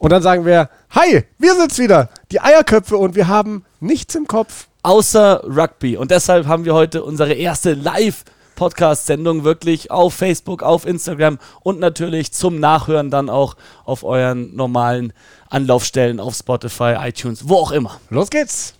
[0.00, 4.26] Und dann sagen wir, hi, wir sind's wieder, die Eierköpfe und wir haben nichts im
[4.26, 4.66] Kopf.
[4.82, 5.98] Außer Rugby.
[5.98, 8.24] Und deshalb haben wir heute unsere erste Live-
[8.56, 15.14] Podcast-Sendung wirklich auf Facebook, auf Instagram und natürlich zum Nachhören dann auch auf euren normalen
[15.48, 17.98] Anlaufstellen auf Spotify, iTunes, wo auch immer.
[18.10, 18.74] Los geht's!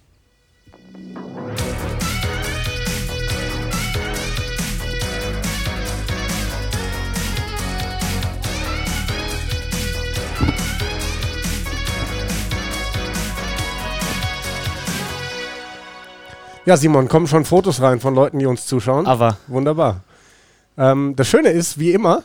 [16.66, 19.06] Ja, Simon, kommen schon Fotos rein von Leuten, die uns zuschauen.
[19.06, 20.02] Aber Wunderbar.
[20.76, 22.22] Ähm, das Schöne ist, wie immer,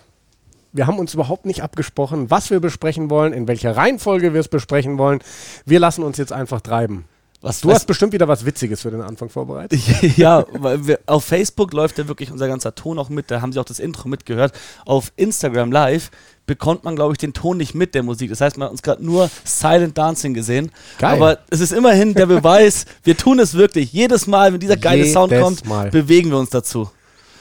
[0.74, 4.50] wir haben uns überhaupt nicht abgesprochen, was wir besprechen wollen, in welcher Reihenfolge wir es
[4.50, 5.20] besprechen wollen.
[5.66, 7.06] Wir lassen uns jetzt einfach treiben.
[7.42, 9.80] Was Du hast bestimmt wieder was Witziges für den Anfang vorbereitet.
[10.18, 13.30] ja, weil wir, auf Facebook läuft ja wirklich unser ganzer Ton auch mit.
[13.30, 14.54] Da haben sie auch das Intro mitgehört.
[14.86, 16.10] Auf Instagram Live
[16.48, 18.30] bekommt man, glaube ich, den Ton nicht mit der Musik.
[18.30, 20.72] Das heißt, man hat uns gerade nur Silent Dancing gesehen.
[21.00, 21.14] Geil.
[21.14, 23.92] Aber es ist immerhin der Beweis, wir tun es wirklich.
[23.94, 25.90] Jedes Mal, wenn dieser geile Sound Jedes kommt, Mal.
[25.90, 26.90] bewegen wir uns dazu.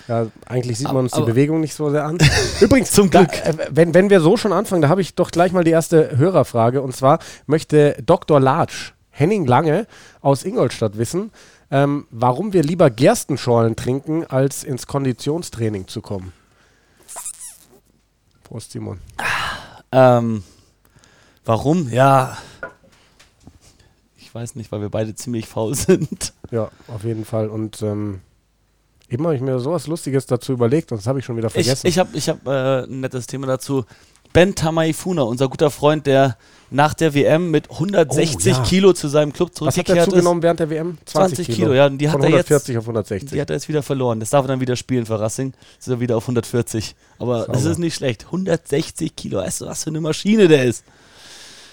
[0.07, 2.19] Ja, eigentlich sieht man uns die aber- Bewegung nicht so sehr an.
[2.61, 3.43] Übrigens, Zum da, Glück.
[3.45, 6.19] äh, wenn, wenn wir so schon anfangen, da habe ich doch gleich mal die erste
[6.19, 6.83] Hörerfrage.
[6.83, 8.39] Und zwar möchte Dr.
[8.39, 9.87] Latsch, Henning Lange
[10.21, 11.31] aus Ingolstadt wissen,
[11.71, 16.33] ähm, warum wir lieber Gerstenschorlen trinken, als ins Konditionstraining zu kommen.
[18.43, 18.99] Prost, Simon.
[19.93, 20.43] Ähm,
[21.45, 21.89] warum?
[21.91, 22.37] Ja.
[24.17, 26.33] Ich weiß nicht, weil wir beide ziemlich faul sind.
[26.51, 27.49] Ja, auf jeden Fall.
[27.49, 28.21] Und ähm,
[29.09, 31.53] eben habe ich mir sowas Lustiges dazu überlegt und das habe ich schon wieder Ich,
[31.55, 31.87] vergessen.
[31.87, 33.85] ich habe ich hab, äh, ein nettes Thema dazu.
[34.35, 36.37] Ben Tamaifuna, unser guter Freund, der
[36.71, 38.63] nach der WM mit 160 Oh, ja.
[38.65, 40.13] Kilo zu seinem Club Was hat er zurückgekehrt ist.
[40.13, 40.99] zugenommen während der WM?
[41.07, 43.31] 20 Kilo, ja, und die Von hat er jetzt- 140 auf 160.
[43.31, 44.19] Die hat er jetzt wieder verloren.
[44.21, 45.53] Das darf er dann wieder spielen für Racing.
[45.75, 46.95] Jetzt ist er wieder auf 140.
[47.19, 48.27] Aber das ist nicht schlecht.
[48.27, 49.39] 160 Kilo.
[49.39, 50.85] Weißt du, was für eine Maschine der ist?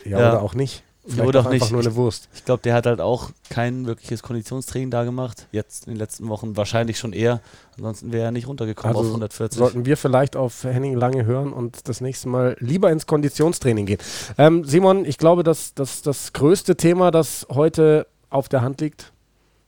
[0.05, 0.29] Ja, Ja.
[0.33, 0.83] oder auch nicht.
[1.05, 1.71] Vielleicht oder auch einfach nicht.
[1.71, 2.29] nur eine Wurst.
[2.35, 5.47] Ich glaube, der hat halt auch kein wirkliches Konditionstraining da gemacht.
[5.51, 7.41] Jetzt in den letzten Wochen wahrscheinlich schon eher.
[7.75, 9.59] Ansonsten wäre er nicht runtergekommen auf 140.
[9.59, 13.87] Also sollten wir vielleicht auf Henning Lange hören und das nächste Mal lieber ins Konditionstraining
[13.87, 13.99] gehen.
[14.37, 19.11] Ähm, Simon, ich glaube, dass, dass das größte Thema, das heute auf der Hand liegt,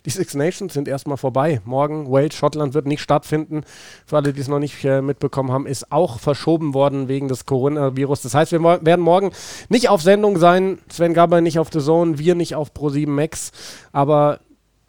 [0.05, 1.61] die Six Nations sind erstmal vorbei.
[1.63, 3.61] Morgen Wales, Schottland wird nicht stattfinden.
[4.05, 7.45] Für alle, die es noch nicht äh, mitbekommen haben, ist auch verschoben worden wegen des
[7.45, 8.21] Coronavirus.
[8.23, 9.31] Das heißt, wir mo- werden morgen
[9.69, 10.79] nicht auf Sendung sein.
[10.89, 13.51] Sven Gaber nicht auf The Zone, wir nicht auf Pro7 Max.
[13.93, 14.39] Aber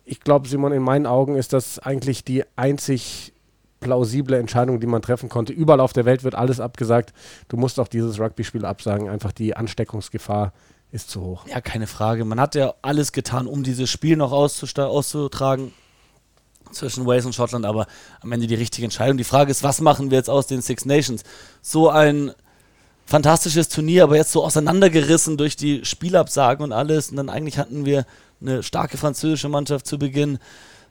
[0.04, 3.32] ich glaube, Simon, in meinen Augen ist das eigentlich die einzig
[3.80, 5.52] plausible Entscheidung, die man treffen konnte.
[5.52, 7.12] Überall auf der Welt wird alles abgesagt.
[7.48, 9.08] Du musst auch dieses Rugby-Spiel absagen.
[9.08, 10.52] Einfach die Ansteckungsgefahr
[10.94, 11.46] ist zu hoch.
[11.48, 12.24] Ja, keine Frage.
[12.24, 15.72] Man hat ja alles getan, um dieses Spiel noch auszutragen
[16.70, 17.88] zwischen Wales und Schottland, aber
[18.20, 19.16] am Ende die richtige Entscheidung.
[19.16, 21.24] Die Frage ist, was machen wir jetzt aus den Six Nations?
[21.62, 22.32] So ein
[23.06, 27.10] fantastisches Turnier, aber jetzt so auseinandergerissen durch die Spielabsagen und alles.
[27.10, 28.06] Und dann eigentlich hatten wir
[28.40, 30.38] eine starke französische Mannschaft zu Beginn.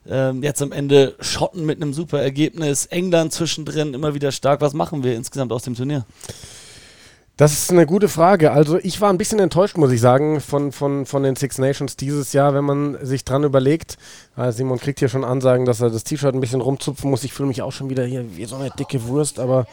[0.06, 4.60] Ähm, jetzt am Ende Schotten mit einem super Ergebnis, England zwischendrin immer wieder stark.
[4.60, 6.04] Was machen wir insgesamt aus dem Turnier?
[7.36, 8.52] Das ist eine gute Frage.
[8.52, 11.96] Also ich war ein bisschen enttäuscht, muss ich sagen, von, von, von den Six Nations
[11.96, 13.98] dieses Jahr, wenn man sich dran überlegt.
[14.36, 17.24] Ah, Simon kriegt hier schon Ansagen, dass er das T-Shirt ein bisschen rumzupfen muss.
[17.24, 19.66] Ich fühle mich auch schon wieder hier wie so eine dicke Wurst, aber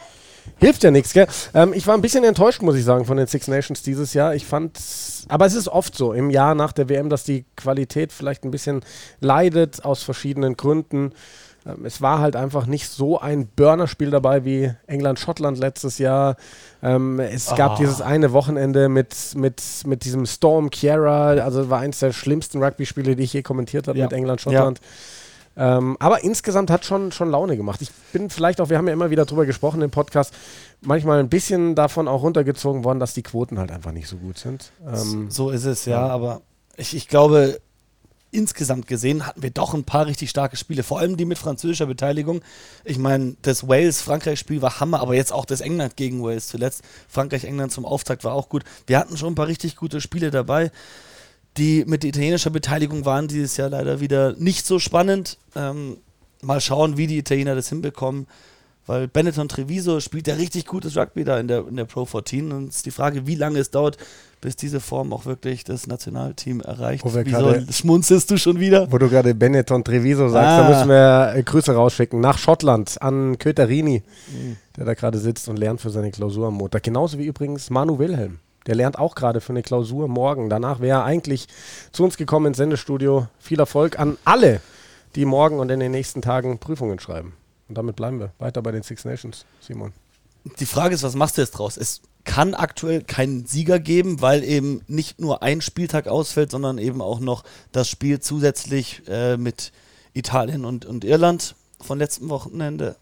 [0.58, 1.28] hilft ja nichts, gell?
[1.54, 4.34] Ähm, ich war ein bisschen enttäuscht, muss ich sagen, von den Six Nations dieses Jahr.
[4.34, 4.80] Ich fand,
[5.28, 8.50] aber es ist oft so im Jahr nach der WM, dass die Qualität vielleicht ein
[8.50, 8.84] bisschen
[9.20, 11.12] leidet aus verschiedenen Gründen.
[11.66, 16.36] Ähm, Es war halt einfach nicht so ein Burner-Spiel dabei wie England-Schottland letztes Jahr.
[16.82, 17.76] Ähm, es gab Ah.
[17.78, 23.14] dieses eine Wochenende mit, mit, mit diesem Storm Kiera, also war eins der schlimmsten Rugby-Spiele,
[23.16, 24.06] die ich je kommentiert habe Ja.
[24.06, 24.80] mit England-Schottland.
[25.54, 27.82] Ähm, aber insgesamt hat schon, schon Laune gemacht.
[27.82, 30.32] Ich bin vielleicht auch, wir haben ja immer wieder drüber gesprochen im Podcast,
[30.80, 34.38] manchmal ein bisschen davon auch runtergezogen worden, dass die Quoten halt einfach nicht so gut
[34.38, 34.72] sind.
[34.90, 36.08] Ähm, So ist es, ja, ja.
[36.08, 36.40] aber
[36.78, 37.60] ich, ich glaube,
[38.32, 41.86] insgesamt gesehen hatten wir doch ein paar richtig starke Spiele, vor allem die mit französischer
[41.86, 42.40] Beteiligung.
[42.84, 46.82] Ich meine, das Wales-Frankreich-Spiel war Hammer, aber jetzt auch das England gegen Wales zuletzt.
[47.08, 48.64] Frankreich-England zum Auftakt war auch gut.
[48.86, 50.72] Wir hatten schon ein paar richtig gute Spiele dabei.
[51.58, 55.36] Die mit italienischer Beteiligung waren dieses Jahr leider wieder nicht so spannend.
[55.54, 55.98] Ähm,
[56.40, 58.26] mal schauen, wie die Italiener das hinbekommen.
[58.86, 62.50] Weil Benetton Treviso spielt ja richtig gutes Rugby da in der, in der Pro 14.
[62.50, 63.96] Und es ist die Frage, wie lange es dauert,
[64.40, 67.04] bis diese Form auch wirklich das Nationalteam erreicht.
[67.04, 68.90] Wo Wieso schmunzelst du schon wieder?
[68.90, 70.62] Wo du gerade Benetton Treviso sagst, Ah.
[70.62, 74.02] da müssen wir äh, Grüße rausschicken nach Schottland an Köterini,
[74.76, 76.82] der da gerade sitzt und lernt für seine Klausur am Montag.
[76.82, 78.40] Genauso wie übrigens Manu Wilhelm.
[78.66, 80.48] Der lernt auch gerade für eine Klausur morgen.
[80.50, 81.46] Danach wäre er eigentlich
[81.92, 83.28] zu uns gekommen ins Sendestudio.
[83.38, 84.60] Viel Erfolg an alle,
[85.14, 87.34] die morgen und in den nächsten Tagen Prüfungen schreiben.
[87.68, 89.92] Und damit bleiben wir weiter bei den Six Nations, Simon.
[90.58, 91.76] Die Frage ist, was machst du jetzt draus?
[91.76, 97.00] Es kann aktuell keinen Sieger geben, weil eben nicht nur ein Spieltag ausfällt, sondern eben
[97.00, 99.72] auch noch das Spiel zusätzlich äh, mit
[100.14, 102.96] Italien und, und Irland von letztem Wochenende.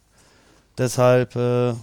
[0.78, 1.74] Deshalb äh,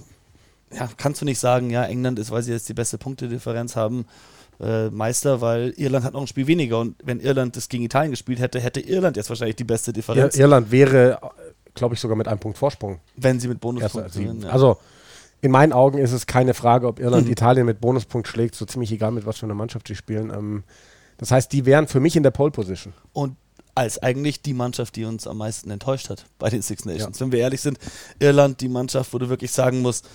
[0.72, 4.06] ja, kannst du nicht sagen, ja, England ist, weil sie jetzt die beste Punktedifferenz haben,
[4.60, 8.12] äh, Meister, weil Irland hat noch ein Spiel weniger und wenn Irland das gegen Italien
[8.12, 10.36] gespielt hätte, hätte Irland jetzt wahrscheinlich die beste Differenz.
[10.36, 11.20] Ir Irland wäre,
[11.78, 13.00] glaube ich, sogar mit einem Punkt Vorsprung.
[13.16, 14.42] Wenn sie mit Bonuspunkten gewinnen.
[14.44, 14.50] Ja.
[14.50, 14.78] Also
[15.42, 17.32] in meinen Augen ist es keine Frage, ob Irland mhm.
[17.32, 20.32] Italien mit Bonuspunkt schlägt, so ziemlich egal, mit was für einer Mannschaft sie spielen.
[20.32, 20.64] Ähm,
[21.18, 22.94] das heißt, die wären für mich in der Pole Position.
[23.14, 23.36] Und
[23.76, 27.20] als eigentlich die Mannschaft, die uns am meisten enttäuscht hat bei den Six Nations.
[27.20, 27.26] Ja.
[27.26, 27.78] Wenn wir ehrlich sind,
[28.18, 30.08] Irland, die Mannschaft, wo du wirklich sagen musst,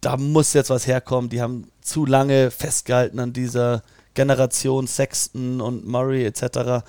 [0.00, 1.28] da muss jetzt was herkommen.
[1.28, 3.82] Die haben zu lange festgehalten an dieser
[4.14, 6.84] Generation Sexton und Murray etc.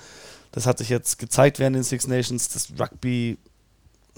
[0.52, 2.48] Das hat sich jetzt gezeigt während den Six Nations.
[2.48, 3.38] Das Rugby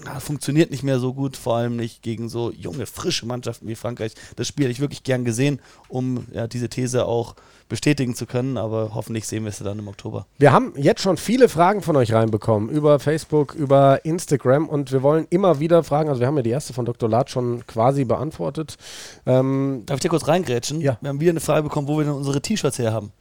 [0.03, 3.75] na, funktioniert nicht mehr so gut, vor allem nicht gegen so junge, frische Mannschaften wie
[3.75, 4.13] Frankreich.
[4.35, 5.59] Das Spiel hätte ich wirklich gern gesehen,
[5.89, 7.35] um ja, diese These auch
[7.69, 10.27] bestätigen zu können, aber hoffentlich sehen wir es dann im Oktober.
[10.37, 15.03] Wir haben jetzt schon viele Fragen von euch reinbekommen über Facebook, über Instagram und wir
[15.03, 17.09] wollen immer wieder Fragen, also wir haben ja die erste von Dr.
[17.09, 18.77] Lad schon quasi beantwortet.
[19.25, 20.81] Ähm Darf ich dir kurz reingrätschen?
[20.81, 20.97] Ja.
[20.99, 23.13] Wir haben wieder eine Frage bekommen, wo wir denn unsere T-Shirts her haben.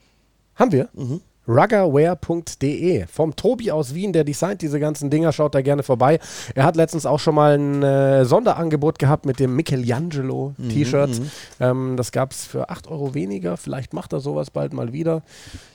[0.56, 0.88] Haben wir?
[0.94, 3.06] Mhm ruggerware.de.
[3.06, 6.20] Vom Tobi aus Wien, der designt diese ganzen Dinger, schaut da gerne vorbei.
[6.54, 11.10] Er hat letztens auch schon mal ein äh, Sonderangebot gehabt mit dem Michelangelo mhm, T-Shirt.
[11.10, 13.56] Mhm, ähm, das gab es für 8 Euro weniger.
[13.56, 15.22] Vielleicht macht er sowas bald mal wieder,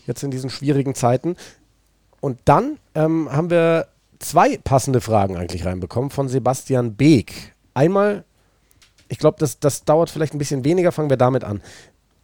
[0.08, 1.36] jetzt in diesen schwierigen Zeiten.
[2.22, 3.88] Und dann ähm, haben wir
[4.20, 7.54] zwei passende Fragen eigentlich reinbekommen von Sebastian Beek.
[7.74, 8.24] Einmal,
[9.10, 11.62] ich glaube, das, das dauert vielleicht ein bisschen weniger, fangen wir damit an.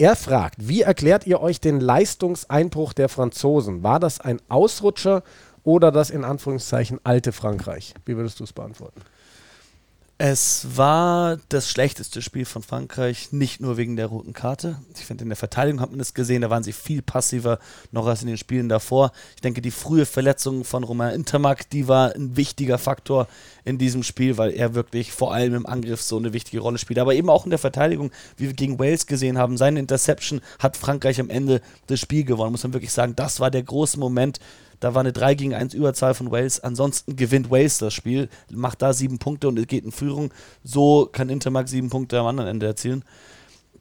[0.01, 3.83] Er fragt, wie erklärt ihr euch den Leistungseinbruch der Franzosen?
[3.83, 5.21] War das ein Ausrutscher
[5.62, 7.94] oder das in Anführungszeichen alte Frankreich?
[8.06, 9.00] Wie würdest du es beantworten?
[10.23, 14.77] Es war das schlechteste Spiel von Frankreich, nicht nur wegen der roten Karte.
[14.95, 17.57] Ich finde, in der Verteidigung hat man das gesehen, da waren sie viel passiver
[17.91, 19.13] noch als in den Spielen davor.
[19.33, 23.27] Ich denke, die frühe Verletzung von Romain Intermac, die war ein wichtiger Faktor
[23.65, 27.00] in diesem Spiel, weil er wirklich vor allem im Angriff so eine wichtige Rolle spielt.
[27.00, 30.77] Aber eben auch in der Verteidigung, wie wir gegen Wales gesehen haben, seine Interception hat
[30.77, 32.51] Frankreich am Ende das Spiel gewonnen.
[32.51, 34.39] Muss man wirklich sagen, das war der große Moment
[34.81, 36.60] da war eine 3 gegen 1 Überzahl von Wales.
[36.60, 40.33] Ansonsten gewinnt Wales das Spiel, macht da sieben Punkte und es geht in Führung.
[40.63, 43.06] So kann Intermark sieben Punkte am anderen Ende erzielen.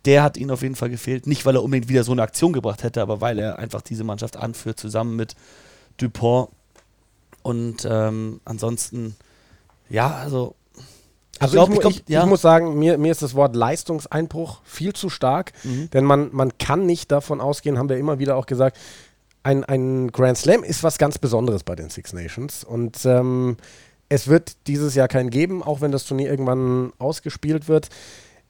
[0.05, 1.26] Der hat ihnen auf jeden Fall gefehlt.
[1.26, 4.05] Nicht, weil er unbedingt wieder so eine Aktion gebracht hätte, aber weil er einfach diese
[4.05, 5.37] Mannschaft anführt, zusammen mit
[5.97, 6.50] Dupont.
[7.43, 9.17] Und ähm, ansonsten,
[9.88, 10.55] ja, also
[11.38, 12.23] also ich, glaub, ich, glaub, ich, ja.
[12.23, 15.88] ich, muss sagen, mir, mir ist das Wort Leistungseinbruch viel zu stark, mhm.
[15.88, 18.76] denn man, man kann nicht davon ausgehen, haben wir immer wieder auch gesagt,
[19.42, 22.64] ein, ein Grand Slam ist was ganz Besonderes bei den Six Nations.
[22.64, 23.56] Und ähm,
[24.08, 27.88] es wird dieses Jahr keinen geben, auch wenn das Turnier irgendwann ausgespielt wird.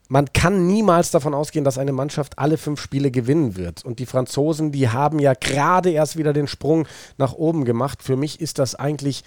[0.09, 3.85] Man kann niemals davon ausgehen, dass eine Mannschaft alle fünf Spiele gewinnen wird.
[3.85, 6.85] Und die Franzosen, die haben ja gerade erst wieder den Sprung
[7.17, 8.03] nach oben gemacht.
[8.03, 9.23] Für mich ist das eigentlich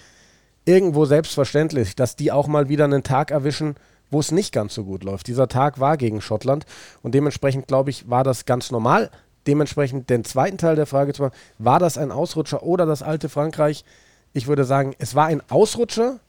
[0.65, 3.75] irgendwo selbstverständlich, dass die auch mal wieder einen Tag erwischen,
[4.11, 5.27] wo es nicht ganz so gut läuft.
[5.27, 6.65] Dieser Tag war gegen Schottland
[7.01, 9.09] und dementsprechend, glaube ich, war das ganz normal
[9.47, 13.29] dementsprechend den zweiten Teil der Frage zu machen, war das ein Ausrutscher oder das alte
[13.29, 13.85] Frankreich?
[14.33, 16.19] Ich würde sagen, es war ein Ausrutscher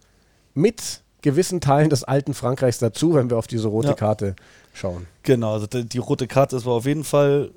[0.54, 3.94] mit gewissen Teilen des alten Frankreichs dazu, wenn wir auf diese rote ja.
[3.94, 4.36] Karte
[4.72, 5.06] schauen.
[5.22, 7.50] Genau, also die, die rote Karte, das war auf jeden Fall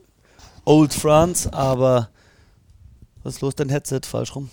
[0.65, 2.09] Old France, aber
[3.23, 4.49] was ist los, dein Headset falsch rum?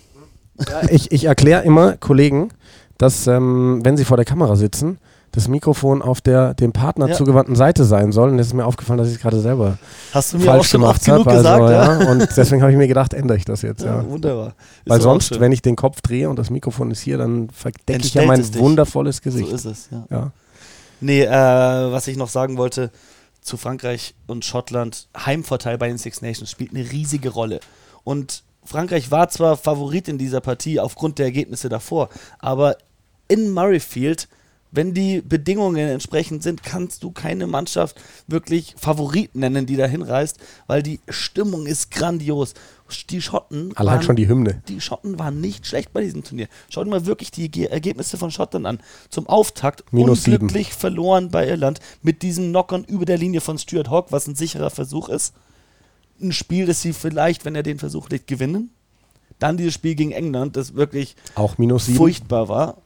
[0.69, 2.49] Ja, ich ich erkläre immer Kollegen,
[2.97, 4.99] dass ähm, wenn sie vor der Kamera sitzen,
[5.31, 7.15] das Mikrofon auf der dem Partner ja.
[7.15, 8.29] zugewandten Seite sein soll.
[8.29, 9.77] Und es ist mir aufgefallen, dass ich es gerade selber
[10.13, 11.29] Hast du mir falsch auch schon gemacht habe.
[11.29, 12.11] Also, gesagt, ja.
[12.11, 13.83] Und deswegen habe ich mir gedacht, ändere ich das jetzt.
[13.83, 14.09] Ja, ja.
[14.09, 14.47] wunderbar.
[14.47, 14.55] Ist
[14.85, 18.13] Weil sonst, wenn ich den Kopf drehe und das Mikrofon ist hier, dann verdecke ich
[18.13, 19.49] ja mein wundervolles Gesicht.
[19.49, 20.05] So ist es, ja.
[20.09, 20.31] ja.
[20.99, 22.91] Nee, äh, was ich noch sagen wollte
[23.41, 27.59] zu Frankreich und Schottland, Heimvorteil bei den Six Nations spielt eine riesige Rolle.
[28.03, 32.77] Und Frankreich war zwar Favorit in dieser Partie aufgrund der Ergebnisse davor, aber
[33.29, 34.27] in Murrayfield
[34.77, 40.37] wenn die Bedingungen entsprechend sind, kannst du keine Mannschaft wirklich Favorit nennen, die da hinreist,
[40.67, 42.53] weil die Stimmung ist grandios.
[43.09, 43.75] Die Schotten.
[43.75, 44.61] Allein waren, schon die Hymne.
[44.69, 46.47] Die Schotten waren nicht schlecht bei diesem Turnier.
[46.69, 48.79] Schau dir mal wirklich die Ergebnisse von Schottland an.
[49.09, 50.79] Zum Auftakt Minus unglücklich sieben.
[50.79, 54.69] verloren bei Irland mit diesem Knockern über der Linie von Stuart Hawk, was ein sicherer
[54.69, 55.33] Versuch ist.
[56.21, 58.69] Ein Spiel, das sie vielleicht, wenn er den Versuch legt, gewinnen.
[59.39, 62.77] Dann dieses Spiel gegen England, das wirklich auch minus furchtbar war.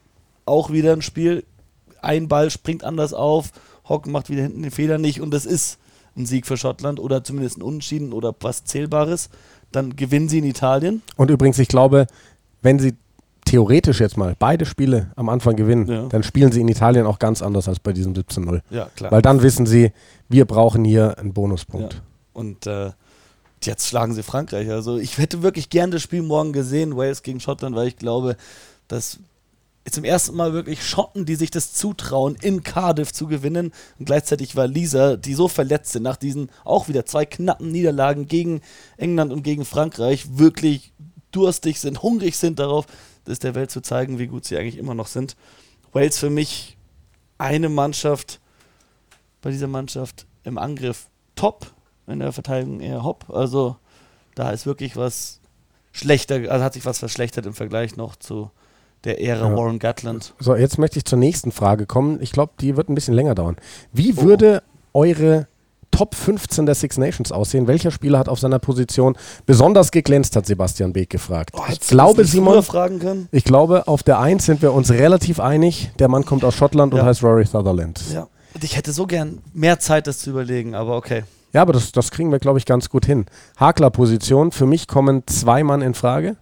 [0.45, 1.43] Auch wieder ein Spiel,
[2.01, 3.51] ein Ball springt anders auf,
[3.87, 5.77] Hock macht wieder hinten den Fehler nicht und das ist
[6.15, 9.29] ein Sieg für Schottland oder zumindest ein Unentschieden oder was Zählbares.
[9.71, 11.01] Dann gewinnen sie in Italien.
[11.15, 12.07] Und übrigens, ich glaube,
[12.61, 12.93] wenn sie
[13.45, 16.07] theoretisch jetzt mal beide Spiele am Anfang gewinnen, Ja.
[16.07, 18.61] dann spielen sie in Italien auch ganz anders als bei diesem 17-0.
[18.69, 19.11] Ja, klar.
[19.11, 19.91] Weil dann wissen sie,
[20.29, 21.93] wir brauchen hier einen Bonuspunkt.
[21.95, 21.99] Ja.
[22.33, 22.91] Und äh,
[23.63, 24.69] jetzt schlagen sie Frankreich.
[24.69, 28.35] Also ich hätte wirklich gern das Spiel morgen gesehen, Wales gegen Schottland, weil ich glaube,
[28.87, 29.19] dass
[29.89, 33.71] zum ersten Mal wirklich Schotten, die sich das zutrauen, in Cardiff zu gewinnen.
[33.97, 38.27] Und gleichzeitig war Lisa, die so verletzt sind, nach diesen auch wieder zwei knappen Niederlagen
[38.27, 38.61] gegen
[38.97, 40.93] England und gegen Frankreich, wirklich
[41.31, 42.85] durstig sind, hungrig sind darauf,
[43.25, 45.35] das der Welt zu zeigen, wie gut sie eigentlich immer noch sind.
[45.93, 46.77] Wales für mich
[47.37, 48.39] eine Mannschaft,
[49.41, 51.73] bei dieser Mannschaft im Angriff top,
[52.07, 53.29] in der Verteidigung eher hopp.
[53.29, 53.77] Also
[54.35, 55.39] da ist wirklich was
[55.91, 58.51] schlechter, also hat sich was verschlechtert im Vergleich noch zu
[59.03, 59.55] der Ära Ja.
[59.57, 60.33] Warren Gatland.
[60.39, 62.19] So, jetzt möchte ich zur nächsten Frage kommen.
[62.21, 63.55] Ich glaube, die wird ein bisschen länger dauern.
[63.93, 64.23] Wie Oh.
[64.23, 65.47] würde eure
[65.91, 67.67] Top 15 der Six Nations aussehen?
[67.67, 71.51] Welcher Spieler hat auf seiner Position besonders geglänzt, hat Sebastian Beek gefragt.
[71.53, 73.27] Oh, ich glaube, Simon, früher fragen können.
[73.31, 75.91] ich glaube, auf der 1 sind wir uns relativ einig.
[75.99, 77.01] Der Mann kommt aus Schottland Ja.
[77.01, 78.01] und heißt Rory Sutherland.
[78.13, 78.27] Ja.
[78.53, 81.23] Und ich hätte so gern mehr Zeit, das zu überlegen, aber okay.
[81.53, 83.25] Ja, aber das, das kriegen wir, glaube ich, ganz gut hin.
[83.57, 84.51] Hakler-Position.
[84.51, 86.35] Für mich kommen zwei Mann in Frage.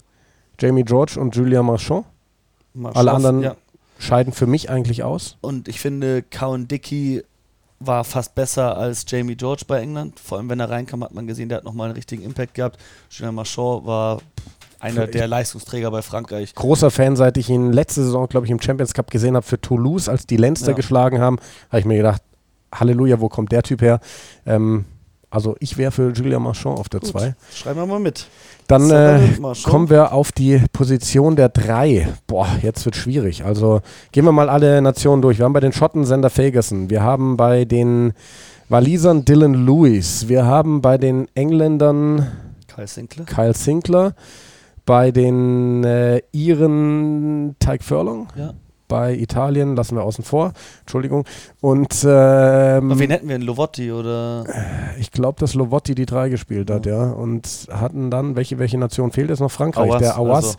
[0.60, 2.04] Jamie George und Julia Marchand.
[2.74, 3.56] Mal Alle anderen Ja.
[3.98, 5.36] scheiden für mich eigentlich aus.
[5.40, 7.22] Und ich finde, Cowan Dickey
[7.80, 10.20] war fast besser als Jamie George bei England.
[10.20, 12.78] Vor allem, wenn er reinkam, hat man gesehen, der hat nochmal einen richtigen Impact gehabt.
[13.10, 14.20] Julien Marchand war
[14.78, 16.54] einer Für- der Leistungsträger bei Frankreich.
[16.54, 19.60] Großer Fan, seit ich ihn letzte Saison, glaube ich, im Champions Cup gesehen habe für
[19.60, 20.76] Toulouse, als die Leinster Ja.
[20.76, 21.38] geschlagen haben,
[21.70, 22.22] habe ich mir gedacht,
[22.74, 24.00] Halleluja, wo kommt der Typ her?
[24.46, 24.84] Ähm,
[25.30, 27.34] also ich wäre für Julia Marchand auf der Gut, 2.
[27.54, 28.26] Schreiben wir mal mit.
[28.66, 29.20] Dann äh,
[29.64, 32.08] kommen wir auf die Position der 3.
[32.26, 33.44] Boah, jetzt wird schwierig.
[33.44, 35.38] Also gehen wir mal alle Nationen durch.
[35.38, 36.90] Wir haben bei den Schotten Sander Ferguson.
[36.90, 38.12] Wir haben bei den
[38.68, 40.28] Walisern Dylan Lewis.
[40.28, 42.26] Wir haben bei den Engländern
[42.66, 43.26] Kyle Sinclair.
[43.26, 44.14] Kyle Sinclair.
[44.84, 48.28] Bei den äh, Iren Tyke Furlong.
[48.36, 48.54] Ja.
[48.90, 50.52] Bei Italien lassen wir außen vor.
[50.80, 51.24] Entschuldigung.
[51.60, 53.36] Und ähm, Aber wen hätten wir?
[53.36, 54.44] Einen Lovotti oder.
[54.98, 57.10] ich glaube, dass Lovotti die drei gespielt hat, ja.
[57.10, 59.50] Und hatten dann, welche, welche Nation fehlt jetzt noch?
[59.50, 60.44] Frankreich, der Awas.
[60.44, 60.58] also.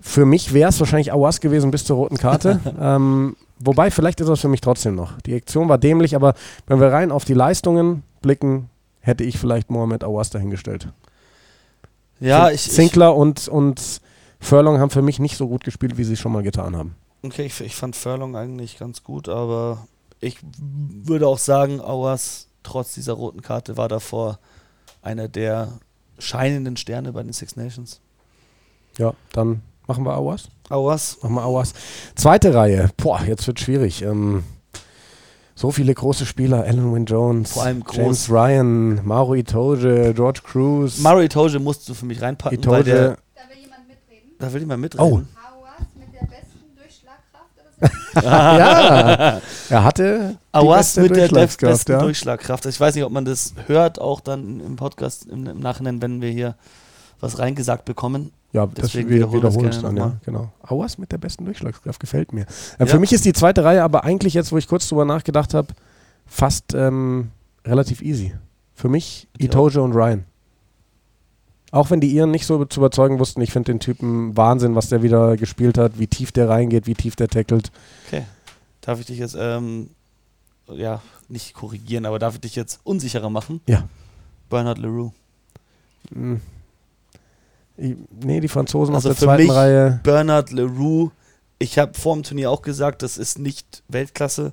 [0.00, 2.60] Für mich wäre es wahrscheinlich Awas gewesen bis zur roten Karte.
[2.80, 5.20] ähm, wobei, vielleicht ist es für mich trotzdem noch.
[5.20, 6.34] Die Aktion war dämlich, aber
[6.66, 8.70] wenn wir rein auf die Leistungen blicken,
[9.00, 10.88] hätte ich vielleicht Mohamed Awas dahingestellt.
[12.18, 12.66] Ja, ich.
[12.66, 14.00] ich Sinclair und, und
[14.40, 16.94] Furlong haben für mich nicht so gut gespielt, wie sie es schon mal getan haben.
[17.22, 19.86] Okay, ich, ich fand Furlong eigentlich ganz gut, aber
[20.20, 24.38] ich würde auch sagen, Auers, trotz dieser roten Karte, war davor
[25.02, 25.78] einer der
[26.18, 28.00] scheinenden Sterne bei den Six Nations.
[28.98, 30.48] Ja, dann machen wir Awas.
[30.68, 31.72] Auers, Machen wir Awas.
[32.14, 32.90] Zweite Reihe.
[32.96, 34.02] Boah, jetzt wird schwierig.
[34.02, 34.42] Ähm,
[35.54, 36.64] so viele große Spieler.
[36.64, 37.96] Alan Wynne Jones, Vor allem groß.
[37.96, 40.98] James Ryan, Mauro Itoge, George Cruz.
[40.98, 43.18] Murray Toge musst du für mich reinpacken, weil der, Itoge.
[43.34, 44.32] Da will jemand mitreden.
[44.38, 45.04] da will mal mitreden.
[45.04, 45.16] Oh.
[45.16, 47.67] Hauas mit der besten Durchschlagkraft oder so.
[48.14, 52.00] Ja, er hatte Awas mit der besten ja.
[52.00, 52.66] Durchschlagkraft.
[52.66, 56.20] Ich weiß nicht, ob man das hört, auch dann im Podcast im, im Nachhinein, wenn
[56.20, 56.56] wir hier
[57.20, 58.32] was reingesagt bekommen.
[58.52, 60.52] Ja, das Deswegen wir wiederholen wir es wiederholen es dann, ja, genau.
[60.62, 62.42] Awas mit der besten Durchschlagskraft gefällt mir.
[62.42, 62.46] Äh,
[62.80, 62.86] Ja.
[62.86, 65.68] Für mich ist die zweite Reihe aber eigentlich jetzt, wo ich kurz drüber nachgedacht habe,
[66.26, 67.30] fast ähm,
[67.66, 68.34] relativ easy.
[68.74, 69.28] Für mich.
[69.38, 70.24] Itoge und Ryan.
[71.70, 74.88] Auch wenn die Iren nicht so zu überzeugen wussten, ich finde den Typen Wahnsinn, was
[74.88, 77.70] der wieder gespielt hat, wie tief der reingeht, wie tief der tackelt.
[78.06, 78.24] Okay.
[78.80, 79.90] Darf ich dich jetzt, ähm,
[80.72, 83.60] ja, nicht korrigieren, aber darf ich dich jetzt unsicherer machen?
[83.66, 83.86] Ja.
[84.48, 85.12] Bernard Leroux.
[86.12, 86.40] Hm.
[87.76, 90.00] Ich, nee, die Franzosen Also auf der für zweiten mich- Reihe.
[90.02, 91.10] Bernard Leroux,
[91.58, 94.52] ich habe vor dem Turnier auch gesagt, das ist nicht Weltklasse,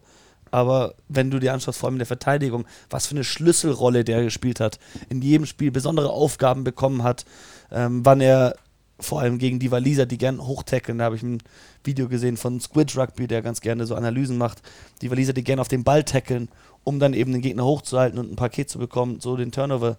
[0.55, 4.23] aber wenn du dir anschaust, vor allem in der Verteidigung, was für eine Schlüsselrolle der
[4.23, 7.25] gespielt hat, in jedem Spiel besondere Aufgaben bekommen hat,
[7.73, 8.55] ähm, wann er
[8.97, 11.43] vor allem gegen die Waliser, die gern hochtackeln, da habe ich ein
[11.83, 14.61] Video gesehen von Squid Rugby, der ganz gerne so Analysen macht,
[15.01, 16.47] die Waliser, die gern auf den Ball tackeln,
[16.85, 19.97] um dann eben den Gegner hochzuhalten und ein Paket zu bekommen, so den Turnover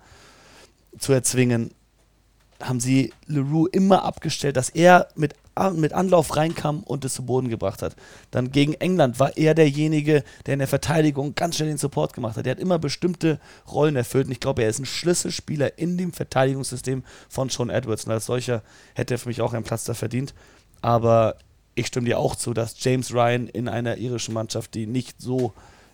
[0.98, 1.70] zu erzwingen
[2.62, 5.34] haben sie Leroux immer abgestellt, dass er mit,
[5.74, 7.96] mit Anlauf reinkam und es zu Boden gebracht hat.
[8.30, 12.36] Dann gegen England war er derjenige, der in der Verteidigung ganz schnell den Support gemacht
[12.36, 12.46] hat.
[12.46, 16.12] Er hat immer bestimmte Rollen erfüllt und ich glaube, er ist ein Schlüsselspieler in dem
[16.12, 18.62] Verteidigungssystem von Sean Edwards und als solcher
[18.94, 20.34] hätte er für mich auch einen Platz da verdient.
[20.82, 21.36] Aber
[21.74, 25.52] ich stimme dir auch zu, dass James Ryan in einer irischen Mannschaft, die nicht so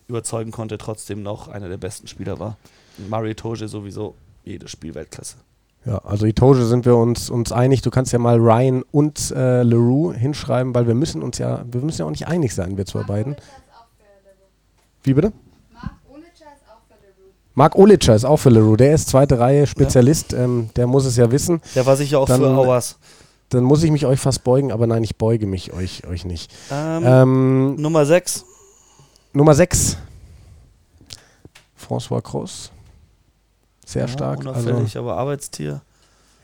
[0.08, 2.56] überzeugen konnte, trotzdem noch einer der besten Spieler war.
[3.08, 4.14] Murray Toge sowieso
[4.44, 5.36] jedes Spiel Weltklasse.
[5.84, 7.82] Ja, also Itoge sind wir uns, uns einig.
[7.82, 11.80] Du kannst ja mal Ryan und äh, Leroux hinschreiben, weil wir müssen uns ja, wir
[11.80, 13.32] müssen ja auch nicht einig sein, wir zwei Marc beiden.
[13.34, 15.02] Olitscher ist auch für Leroux.
[15.02, 15.32] Wie bitte?
[15.72, 17.30] Marc Olitscher ist auch für Leroux.
[17.54, 18.76] Marc Olitscher ist auch für Leroux.
[18.76, 20.32] Der ist zweite Reihe Spezialist.
[20.34, 21.60] Ähm, der muss es ja wissen.
[21.74, 22.96] Der war sicher auch Dann- für Auers.
[23.48, 26.52] dann muss ich mich euch fast beugen, aber nein, ich beuge mich euch, euch nicht.
[26.70, 28.44] Ähm, Ähm, Nummer 6.
[29.32, 29.96] Nummer 6.
[31.76, 32.70] François Cross.
[33.92, 34.46] Sehr stark.
[34.46, 35.82] Also, Unauffällig, aber Arbeitstier.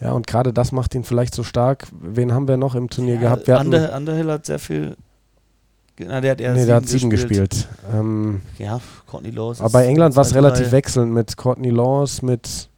[0.00, 1.86] ja, und gerade das macht ihn vielleicht so stark.
[2.00, 3.46] Wen haben wir noch im Turnier Ja, gehabt?
[3.46, 4.96] Wir Under, Underhill hat sehr viel.
[6.00, 7.66] Na, der hat nee, der hat sieben gespielt.
[7.92, 9.60] Ähm, Ja, Courtney Laws.
[9.60, 12.68] aber bei England war es relativ wechselnd mit Courtney Laws, mit.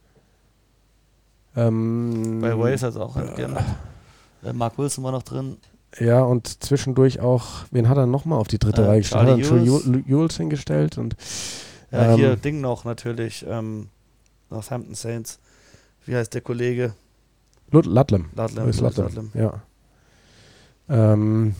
[1.56, 3.16] Ähm, Bei Wales hat es auch.
[3.16, 5.56] Äh, Mark Wilson war noch drin.
[5.98, 9.22] Ja, und zwischendurch auch, wen hat er nochmal auf die dritte Äh, Reihe gestellt?
[9.22, 9.36] Hat er.
[9.38, 11.16] Jules Jules hingestellt und
[11.90, 13.44] Ja, Ähm, hier Ding noch natürlich.
[13.48, 13.88] Ähm,
[14.50, 15.38] Northampton Saints.
[16.06, 16.94] Wie heißt der Kollege?
[17.70, 18.30] Lut Ludlam.
[18.34, 18.64] Ludlam.
[18.64, 19.30] Louis Louis Ludlam.
[19.34, 19.62] Ja.
[20.88, 21.54] Ähm,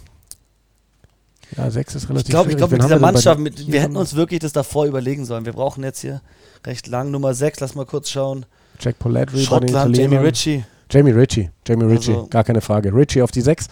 [1.57, 4.15] ja, sechs ist relativ Ich glaube, ich glaub, mit dieser Mannschaft, mit, wir hätten uns
[4.15, 5.45] wirklich das davor überlegen sollen.
[5.45, 6.21] Wir brauchen jetzt hier
[6.67, 7.11] recht lang.
[7.11, 8.47] Nummer 6, lass mal kurz schauen.
[8.81, 10.17] Jack den Schottland, Jamie.
[10.17, 10.65] Ritchie.
[10.91, 11.51] Jamie Ritchie.
[11.67, 12.95] Jamie Ritchie, Also- gar keine Frage.
[12.95, 13.67] Ritchie auf die sechs.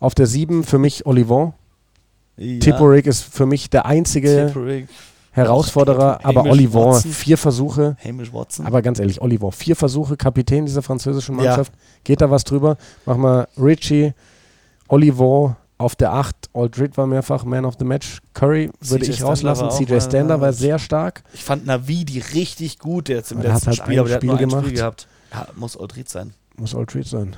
[0.00, 1.52] Auf der sieben für mich Olivon.
[2.36, 4.88] Ja, Tipuric ist für mich der einzige Tipuric.
[5.34, 7.10] Herausforderer, Hamish aber Olivon, Watson.
[7.12, 7.96] vier Versuche.
[8.04, 8.66] Hamish Watson.
[8.66, 11.44] Aber ganz ehrlich, Oliver, vier Versuche, Kapitän dieser französischen Ja.
[11.44, 11.72] Mannschaft.
[12.04, 12.76] Geht da was drüber?
[13.04, 14.12] Mach mal Richie,
[14.88, 16.50] Oliver auf der 8.
[16.54, 18.20] Aldrid war mehrfach Man of the Match.
[18.32, 19.70] Curry würde ich rauslassen.
[19.70, 21.24] CJ mal- Stander war sehr stark.
[21.32, 24.16] ich fand Navidi richtig gut jetzt im der hat letzten halt Spiel, ein aber der
[24.16, 24.64] hat nur Spiel gemacht.
[24.66, 25.08] Spiel gehabt.
[25.32, 26.32] Ja, muss Aldrid sein.
[26.56, 27.34] Muss Aldrid sein.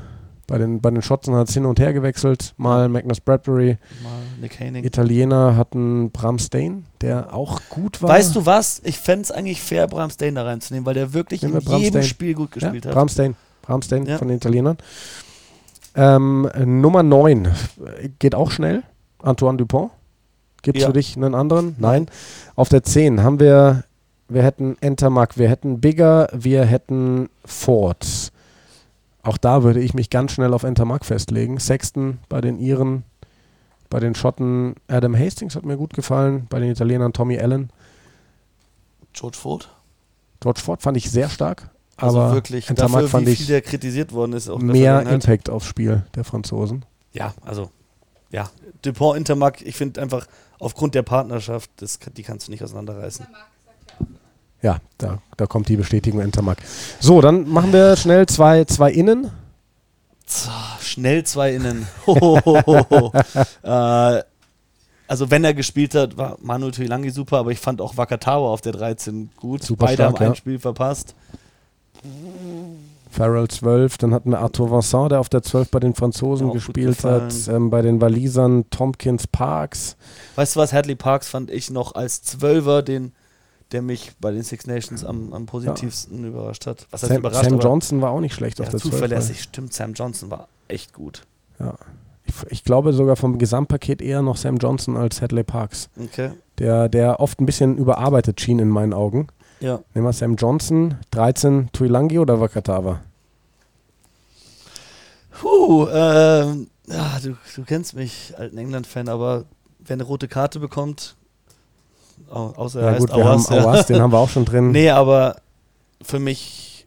[0.49, 2.55] Bei den, bei den Schotten hat es hin und her gewechselt.
[2.57, 3.79] Mal Magnus Bradbury.
[4.03, 4.11] Mal
[4.41, 4.85] Nick Haining.
[4.85, 8.11] Italiener hatten Bram Stain, der auch gut war.
[8.11, 8.81] Weißt du was?
[8.85, 11.79] Ich fände es eigentlich fair, Bram Stain da reinzunehmen, weil der wirklich Nehmen in wir
[11.79, 12.03] jedem Stain.
[12.05, 12.93] Spiel gut ja, gespielt hat.
[12.95, 13.35] Bram Stain.
[13.63, 14.19] Bram Stain Ja.
[14.19, 14.77] von den Italienern.
[15.97, 17.49] Ähm, Nummer 9
[18.19, 18.83] geht auch schnell.
[19.23, 19.91] Antoine Dupont.
[20.63, 20.89] Gibt es Ja.
[20.89, 21.75] für dich einen anderen?
[21.79, 22.07] Nein.
[22.55, 23.85] Auf der 10 haben wir,
[24.29, 28.31] wir hätten Entermack, wir hätten Bigger, wir hätten Ford.
[29.27, 31.59] Auch da würde ich mich ganz schnell auf Entermack festlegen.
[31.59, 33.03] Sexton bei den Iren,
[33.91, 37.71] bei den Schotten Adam Hastings hat mir gut gefallen, bei den Italienern Tommy Allen.
[39.13, 39.69] George Ford.
[40.39, 43.47] George Ford fand ich sehr stark, Also aber wirklich, Entermack dafür, fand wie ich viel
[43.49, 44.49] der kritisiert worden ist.
[44.49, 45.15] Auch mehr Vergangenheit.
[45.15, 46.85] Impact aufs Spiel der Franzosen.
[47.13, 47.71] Ja, also,
[48.31, 48.49] ja.
[48.83, 50.29] Dupont, Intermark, ich finde einfach
[50.61, 53.27] aufgrund der Partnerschaft, das, die kannst du nicht auseinanderreißen.
[53.27, 53.56] Sagt
[54.67, 56.59] ja da, da kommt die Bestätigung Entermack.
[57.01, 59.31] So, dann machen wir schnell zwei, zwei Innen.
[60.81, 61.87] Schnell zwei Innen.
[63.63, 64.23] Äh,
[65.09, 68.61] also wenn er gespielt hat, war Manu Tuilangi super, aber ich fand auch Wakatawa auf
[68.61, 69.63] der 13 gut.
[69.63, 70.35] Super Beide stark, haben ein ja.
[70.35, 71.15] Spiel verpasst.
[73.11, 76.55] Farrell 12, dann hatten wir Arthur Vincent, der auf der 12 bei den Franzosen Auch
[76.55, 77.33] gespielt hat.
[77.49, 79.97] Ähm, bei den Walisern Tompkins Parks.
[80.35, 83.13] Weißt du was, Hadley Parks fand ich noch als Zwölfer den,
[83.73, 86.87] der mich bei den Six Nations am, am positivsten überrascht hat.
[86.91, 87.51] Was heißt Sam, überrascht?
[87.51, 88.95] Sam Johnson war auch nicht schlecht auf Ja, der 12.
[88.95, 89.73] zuverlässig, stimmt.
[89.73, 91.23] Sam Johnson war echt gut.
[91.59, 91.75] Ja.
[92.25, 95.89] Ich, ich glaube sogar vom Gesamtpaket eher noch Sam Johnson als Hadley Parks.
[95.99, 96.31] Okay.
[96.59, 99.29] Der, der oft ein bisschen überarbeitet schien in meinen Augen.
[99.61, 99.81] Ja.
[99.95, 103.01] Nehmen wir Sam Johnson, 13 Tuilangi oder Wakatawa?
[105.41, 109.45] Puh, ähm, ja, du, du kennst mich, alten England-Fan, aber
[109.79, 111.17] wer eine rote Karte bekommt,
[112.31, 113.65] außer er Ja heißt gut, wir Auas, haben ja.
[113.65, 114.71] Auas, den haben wir auch schon drin.
[114.71, 115.37] Nee, aber
[116.03, 116.87] für mich,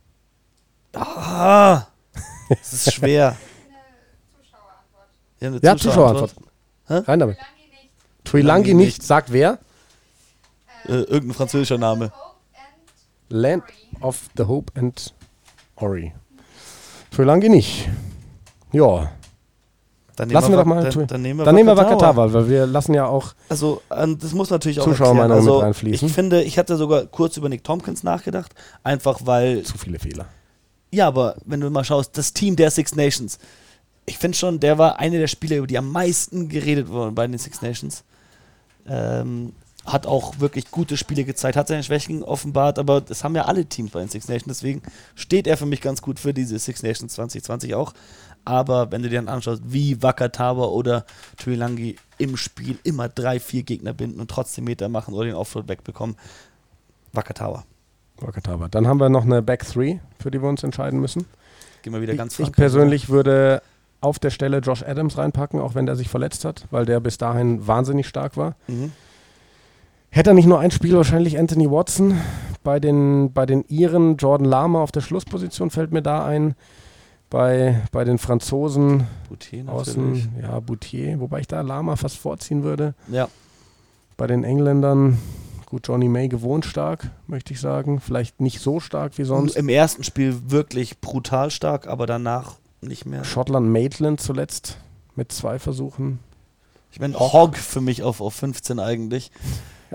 [0.94, 1.84] ah,
[2.50, 3.36] es ist schwer.
[3.36, 3.40] Eine
[4.42, 5.08] Zuschauerantwort.
[5.40, 6.36] Ja, eine Ja, Zuschauerantwort.
[7.08, 7.38] Rein damit.
[8.34, 8.76] Lange nicht.
[8.76, 9.60] Nicht, sagt wer?
[10.86, 12.06] Äh, irgendein französischer Name.
[12.06, 13.64] Hope and Land
[14.02, 15.14] of the Hope and
[15.76, 16.14] Ori.
[17.12, 17.90] Tuilangi nicht.
[18.72, 19.12] Ja,
[20.20, 22.34] Dann Lassen wir Wa- doch mal Dann, dann nehmen wir dann nehmen wir Wakatawa.
[22.34, 26.08] Weil wir lassen ja auch Also, ähm, das muss natürlich auch Zuschauermeinung mit also, reinfließen.
[26.08, 28.54] Ich finde, ich hatte sogar kurz über Nick Tompkins nachgedacht,
[28.84, 30.26] einfach weil zu viele Fehler.
[30.92, 33.40] Ja, aber wenn du mal schaust, das Team der Six Nations,
[34.06, 37.26] ich finde schon, der war einer der Spieler, über die am meisten geredet wurden bei
[37.26, 38.04] den Six Nations.
[38.88, 39.54] Ähm,
[39.86, 43.66] hat auch wirklich gute Spiele gezeigt, hat seine Schwächen offenbart, aber das haben ja alle
[43.66, 44.82] Teams bei den Six Nations, deswegen
[45.16, 47.94] steht er für mich ganz gut für diese Six Nations 2020 auch.
[48.46, 51.06] Aber wenn du dir dann anschaust, wie Wakatawa oder
[51.38, 55.68] Tuilangi im Spiel immer drei, vier Gegner binden und trotzdem Meter machen oder den Offroad
[55.68, 56.16] wegbekommen,
[57.14, 57.64] Wakatawa.
[58.18, 58.68] Wakatawa.
[58.68, 61.26] Dann haben wir noch eine Back 3, für die wir uns entscheiden müssen.
[61.82, 62.56] Gehen wir wieder ganz ich, ich frank.
[62.56, 63.62] persönlich würde
[64.02, 67.18] auf der Stelle Josh Adams reinpacken, auch wenn der sich verletzt hat, weil der bis
[67.18, 68.56] dahin wahnsinnig stark war.
[68.68, 68.92] Mhm.
[70.10, 72.20] Hätte er nicht nur ein Spiel, wahrscheinlich Anthony Watson.
[72.64, 76.56] Bei den, bei den Iren Jordan Lama auf der Schlussposition fällt mir da ein.
[77.30, 82.96] Bei, bei den Franzosen Boutier außen, ja, Boutier, wobei ich da Lama fast vorziehen würde.
[83.08, 83.28] Ja.
[84.18, 85.20] Bei den Engländern,
[85.68, 88.00] gut, Johnny May gewohnt stark, möchte ich sagen.
[88.00, 89.56] Vielleicht nicht so stark wie sonst.
[89.56, 93.24] Im ersten Spiel wirklich brutal stark, aber danach nicht mehr.
[93.24, 94.78] Schottland Maitland zuletzt
[95.16, 96.20] mit zwei Versuchen.
[96.92, 99.32] Ich meine, Hogg für mich auf, auf 15 eigentlich.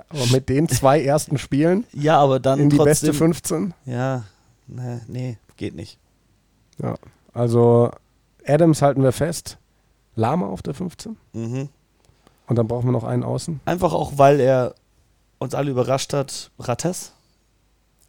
[0.08, 2.90] Aber mit den zwei ersten Spielen Ja, aber dann in die trotzdem.
[2.90, 3.74] beste 15.
[3.86, 4.24] Ja,
[4.68, 5.98] nee, nee, geht nicht.
[6.80, 6.94] Ja.
[7.34, 7.90] Also
[8.46, 9.58] Adams halten wir fest.
[10.16, 11.16] Lama auf der 15.
[11.32, 11.68] Mhm.
[12.46, 13.60] Und dann brauchen wir noch einen außen.
[13.64, 14.74] Einfach auch, weil er
[15.38, 16.50] uns alle überrascht hat.
[16.58, 17.12] Rates?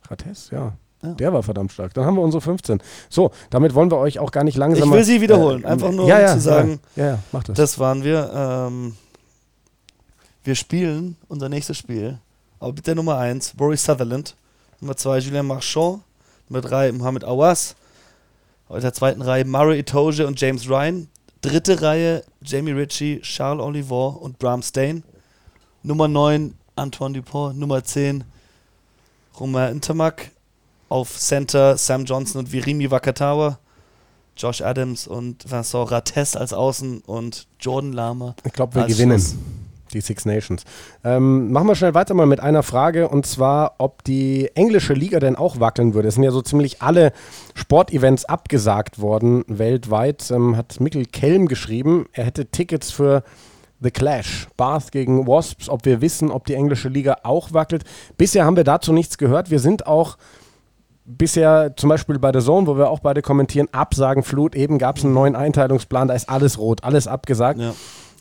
[0.09, 0.73] Rates, ja.
[1.01, 1.13] Ja.
[1.13, 1.93] Der war verdammt stark.
[1.93, 2.81] Dann haben wir unsere 15.
[3.09, 4.89] So, damit wollen wir euch auch gar nicht langsam.
[4.89, 7.57] Ich will sie wiederholen, einfach nur, ja, um ja, zu sagen, Ja, ja, mach das.
[7.57, 8.31] Das waren wir.
[8.33, 8.95] Ähm,
[10.43, 12.19] wir spielen unser nächstes Spiel.
[12.59, 14.35] Aber mit der Nummer 1, Rory Sutherland.
[14.79, 16.01] Nummer 2, Julien Marchand.
[16.49, 17.75] Nummer 3, Mohamed Awas.
[18.67, 21.08] Auf der zweiten Reihe Murray Itoje und James Ryan.
[21.41, 25.04] Dritte Reihe Jamie Ritchie, Charles Olivor und Bram Stain.
[25.84, 27.58] Nummer 9 Antoine Dupont.
[27.58, 28.23] Nummer 10
[29.39, 30.32] Romain Intermac.
[30.89, 33.60] Auf Center Sam Johnson und Virimi Wakatawa.
[34.38, 38.36] Josh Adams und Vincent Rates als Außen und Jordan Lama.
[38.43, 39.19] Ich glaube, wir gewinnen.
[39.19, 39.36] Schluss.
[39.93, 40.63] Die Six Nations.
[41.04, 45.19] Ähm, machen wir schnell weiter mal mit einer Frage und zwar, ob die englische Liga
[45.19, 46.08] denn auch wackeln würde.
[46.08, 47.12] Es sind ja so ziemlich alle
[47.54, 50.32] Sportevents abgesagt worden weltweit.
[50.32, 53.24] Ähm, hat Mikkel Kelm geschrieben, er hätte Tickets für
[53.82, 57.84] The Clash, Bath gegen Wasps, ob wir wissen, ob die englische Liga auch wackelt.
[58.17, 59.52] Bisher haben wir dazu nichts gehört.
[59.52, 60.17] Wir sind auch
[61.06, 64.98] bisher zum Beispiel bei der Zone, wo wir auch beide kommentieren, Absagen, Flut, eben gab
[64.98, 67.60] es einen neuen Einteilungsplan, da ist alles rot, alles abgesagt.
[67.60, 67.74] Ja.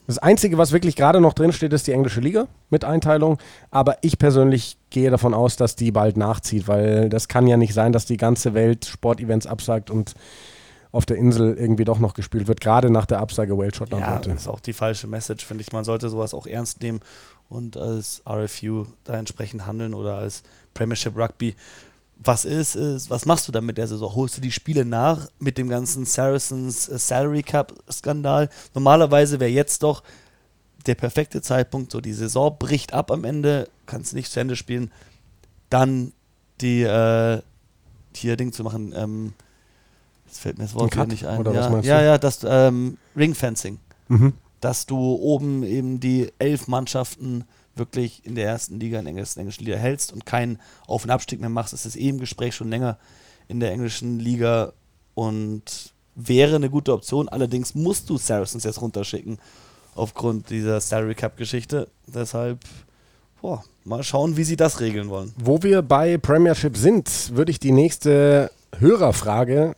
[0.06, 3.38] Das Einzige, was wirklich gerade noch drin steht, ist die englische Liga mit Einteilung.
[3.70, 7.72] Aber ich persönlich gehe davon aus, dass die bald nachzieht, weil das kann ja nicht
[7.72, 10.14] sein, dass die ganze Welt Sportevents absagt und
[10.92, 14.14] auf der Insel irgendwie doch noch gespielt wird, gerade nach der Absage Wales Schottland Ja,
[14.14, 14.28] heute.
[14.30, 15.72] das ist auch die falsche Message, finde ich.
[15.72, 17.00] Man sollte sowas auch ernst nehmen
[17.48, 21.56] und als RFU da entsprechend handeln oder als Premiership Rugby.
[22.16, 24.14] Was ist, ist, was machst du dann mit der Saison?
[24.14, 28.48] Holst du die Spiele nach mit dem ganzen Saracens äh, Salary Cup Skandal?
[28.72, 30.02] Normalerweise wäre jetzt doch
[30.86, 34.90] der perfekte Zeitpunkt, so die Saison bricht ab am Ende, kannst nicht zu Ende spielen,
[35.70, 36.12] dann
[36.60, 37.40] die äh,
[38.14, 39.32] hier Ding zu machen, ähm,
[40.26, 41.08] jetzt fällt mir das Wort Cut?
[41.08, 41.40] nicht ein.
[41.40, 44.34] Oder ja, was meinst ja, ja, das ähm, Ringfencing Mhm.
[44.60, 47.44] dass du oben eben die elf Mannschaften
[47.76, 51.10] wirklich in der ersten Liga, in der englischen, englischen Liga hältst und keinen Auf- und
[51.10, 51.72] Abstieg mehr machst.
[51.72, 52.98] Ist eh im Gespräch schon länger
[53.48, 54.72] in der englischen Liga
[55.14, 57.28] und wäre eine gute Option.
[57.28, 59.38] Allerdings musst du Saracens jetzt runterschicken
[59.94, 61.88] aufgrund dieser Salary Cup Geschichte.
[62.06, 62.60] Deshalb,
[63.40, 65.32] boah, mal schauen, wie sie das regeln wollen.
[65.36, 69.74] Wo wir bei Premiership sind, würde ich die nächste Hörerfrage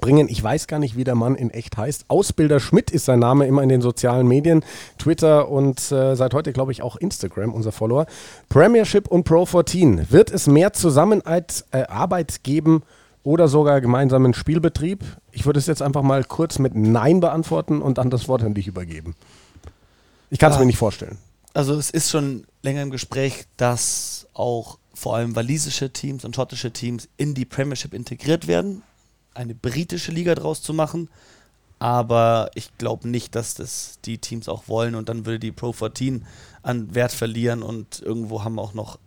[0.00, 0.28] bringen.
[0.28, 2.06] Ich weiß gar nicht, wie der Mann in echt heißt.
[2.08, 4.64] Ausbilder Schmidt ist sein Name immer in den sozialen Medien,
[4.98, 8.06] Twitter und äh, seit heute, glaube ich, auch Instagram, unser Follower.
[8.48, 10.10] Premiership und Pro 14.
[10.10, 12.82] Wird es mehr Zusammenarbeit äh, geben
[13.22, 15.04] oder sogar gemeinsamen Spielbetrieb?
[15.32, 18.54] Ich würde es jetzt einfach mal kurz mit Nein beantworten und dann das Wort an
[18.54, 19.14] dich übergeben.
[20.30, 20.60] Ich kann es Ah.
[20.60, 21.18] mir nicht vorstellen.
[21.54, 26.70] Also es ist schon länger im Gespräch, dass auch vor allem walisische Teams und schottische
[26.72, 28.82] Teams in die Premiership integriert werden,
[29.36, 31.08] eine britische Liga draus zu machen.
[31.78, 35.72] Aber ich glaube nicht, dass das die Teams auch wollen und dann würde die Pro
[35.72, 36.24] 14
[36.62, 38.98] an Wert verlieren und irgendwo haben auch noch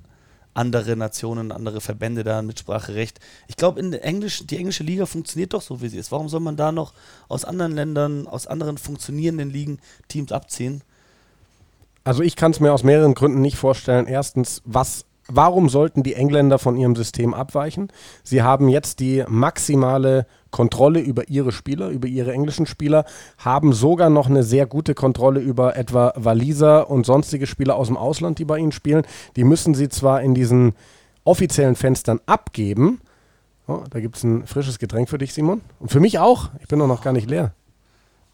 [0.54, 3.20] andere Nationen, andere Verbände da ein Mitspracherecht.
[3.48, 6.12] Ich glaube, englischen, die englische Liga funktioniert doch so, wie sie ist.
[6.12, 6.94] Warum soll man da noch
[7.28, 10.84] aus anderen Ländern, aus anderen funktionierenden Ligen Teams abziehen?
[12.04, 14.06] Also ich kann es mir aus mehreren Gründen nicht vorstellen.
[14.08, 17.90] Erstens, was, warum sollten die Engländer von ihrem System abweichen?
[18.24, 23.06] Sie haben jetzt die maximale Kontrolle über ihre Spieler, über ihre englischen Spieler,
[23.38, 27.98] haben sogar noch eine sehr gute Kontrolle über etwa Waliser und sonstige Spieler aus dem
[27.98, 29.04] Ausland, die bei ihnen spielen.
[29.36, 30.74] Die müssen sie zwar in diesen
[31.24, 33.00] offiziellen Fenstern abgeben.
[33.68, 35.62] Oh, da gibt es ein frisches Getränk für dich, Simon.
[35.80, 36.50] Und für mich auch.
[36.60, 37.54] Ich bin doch noch gar nicht leer.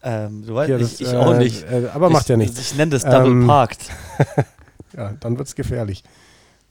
[0.02, 1.70] Ähm, weißt, Hier, ich, das, ich äh, auch nicht.
[1.70, 2.58] äh, aber macht ich, ja nichts.
[2.58, 3.80] Ich nenne das Double Ähm, Parked.
[4.96, 6.02] Ja, dann wird es gefährlich.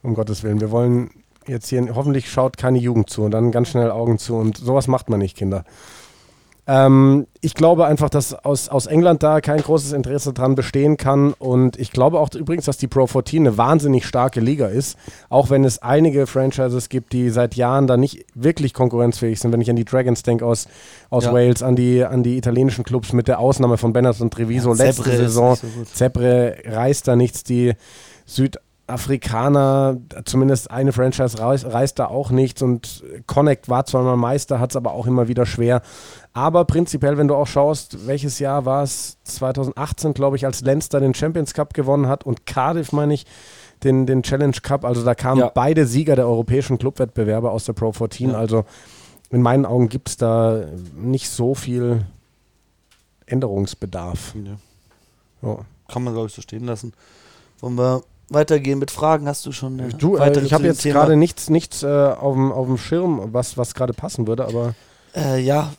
[0.05, 0.61] Um Gottes Willen.
[0.61, 1.09] Wir wollen
[1.47, 4.87] jetzt hier, hoffentlich schaut keine Jugend zu und dann ganz schnell Augen zu und sowas
[4.87, 5.63] macht man nicht, Kinder.
[6.67, 11.33] Ähm, ich glaube einfach, dass aus, aus England da kein großes Interesse dran bestehen kann
[11.33, 14.97] und ich glaube auch übrigens, dass die Pro 14 eine wahnsinnig starke Liga ist,
[15.29, 19.51] auch wenn es einige Franchises gibt, die seit Jahren da nicht wirklich konkurrenzfähig sind.
[19.53, 20.67] Wenn ich an die Dragons denke aus,
[21.11, 21.33] aus Ja.
[21.33, 24.85] Wales, an die, an die italienischen Clubs mit der Ausnahme von Bennett und Treviso Ja,
[24.85, 25.55] letzte Zebre Saison.
[25.55, 25.67] so.
[25.93, 27.73] Zebre reißt da nichts, die
[28.87, 34.71] Südafrikaner, zumindest eine Franchise reißt, reißt da auch nichts und Connect war zweimal Meister, hat
[34.71, 35.81] es aber auch immer wieder schwer.
[36.33, 39.17] Aber prinzipiell, wenn du auch schaust, welches Jahr war es?
[39.23, 43.25] 2018, glaube ich, als Leinster den Champions Cup gewonnen hat und Cardiff, meine ich,
[43.83, 44.85] den, den Challenge Cup.
[44.85, 45.51] Also da kamen Ja.
[45.53, 48.31] beide Sieger der europäischen Clubwettbewerbe aus der Pro 14.
[48.31, 48.37] Ja.
[48.37, 48.65] Also
[49.31, 50.63] in meinen Augen gibt es da
[50.95, 52.05] nicht so viel
[53.25, 54.35] Änderungsbedarf.
[55.41, 55.57] Ja.
[55.87, 56.93] Kann man, glaube ich, so stehen lassen.
[57.59, 59.27] Wollen wir weitergehen mit Fragen?
[59.27, 62.77] Hast du schon eine Du, äh, ich habe jetzt gerade nichts, nichts äh, auf dem
[62.77, 64.75] Schirm, was, was gerade passen würde, aber.
[65.15, 65.73] Äh, ja,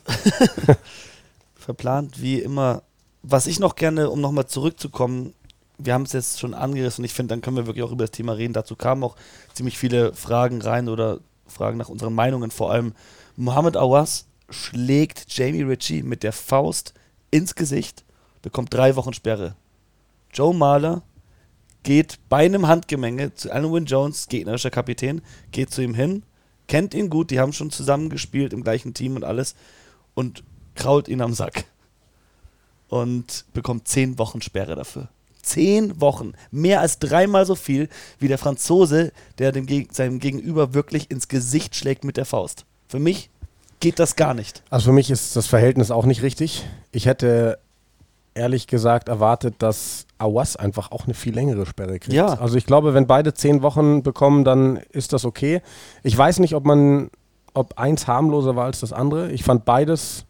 [1.55, 2.83] verplant wie immer.
[3.23, 5.33] Was ich noch gerne, um nochmal zurückzukommen,
[5.77, 8.05] wir haben es jetzt schon angerissen und ich finde, dann können wir wirklich auch über
[8.05, 8.53] das Thema reden.
[8.53, 9.15] Dazu kamen auch
[9.53, 12.51] ziemlich viele Fragen rein oder Fragen nach unseren Meinungen.
[12.51, 12.93] Vor allem
[13.35, 16.93] Mohammed Awas schlägt Jamie Ritchie mit der Faust
[17.29, 18.05] ins Gesicht,
[18.41, 19.55] bekommt drei Wochen Sperre.
[20.33, 21.03] Joe Mahler
[21.87, 25.21] geht bei einem Handgemenge zu Alan Jones, gegnerischer Kapitän,
[25.53, 26.23] geht zu ihm hin,
[26.67, 29.55] kennt ihn gut, die haben schon zusammen gespielt im gleichen Team und alles
[30.13, 30.43] und
[30.75, 31.63] krault ihn am Sack.
[32.89, 35.07] Und bekommt zehn Wochen Sperre dafür.
[35.41, 36.33] Zehn Wochen.
[36.51, 37.87] Mehr als dreimal so viel
[38.19, 42.65] wie der Franzose, der dem Geg seinem Gegenüber wirklich ins Gesicht schlägt mit der Faust.
[42.89, 43.29] Für mich
[43.79, 44.61] geht das gar nicht.
[44.69, 46.65] Also für mich ist das Verhältnis auch nicht richtig.
[46.91, 47.59] Ich hätte
[48.33, 52.13] ehrlich gesagt erwartet, dass Awas einfach auch eine viel längere Sperre kriegt.
[52.13, 52.27] Ja.
[52.39, 55.61] Also ich glaube, wenn beide zehn Wochen bekommen, dann ist das okay.
[56.03, 57.09] Ich weiß nicht, ob man,
[57.53, 59.31] ob eins harmloser war als das andere.
[59.31, 60.25] Ich fand beides.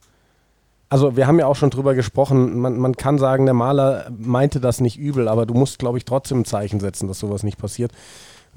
[0.90, 4.62] Also wir haben ja auch schon drüber gesprochen, man, man kann sagen, der Maler meinte
[4.62, 7.58] das nicht übel, aber du musst, glaube ich, trotzdem ein Zeichen setzen, dass sowas nicht
[7.58, 7.92] passiert.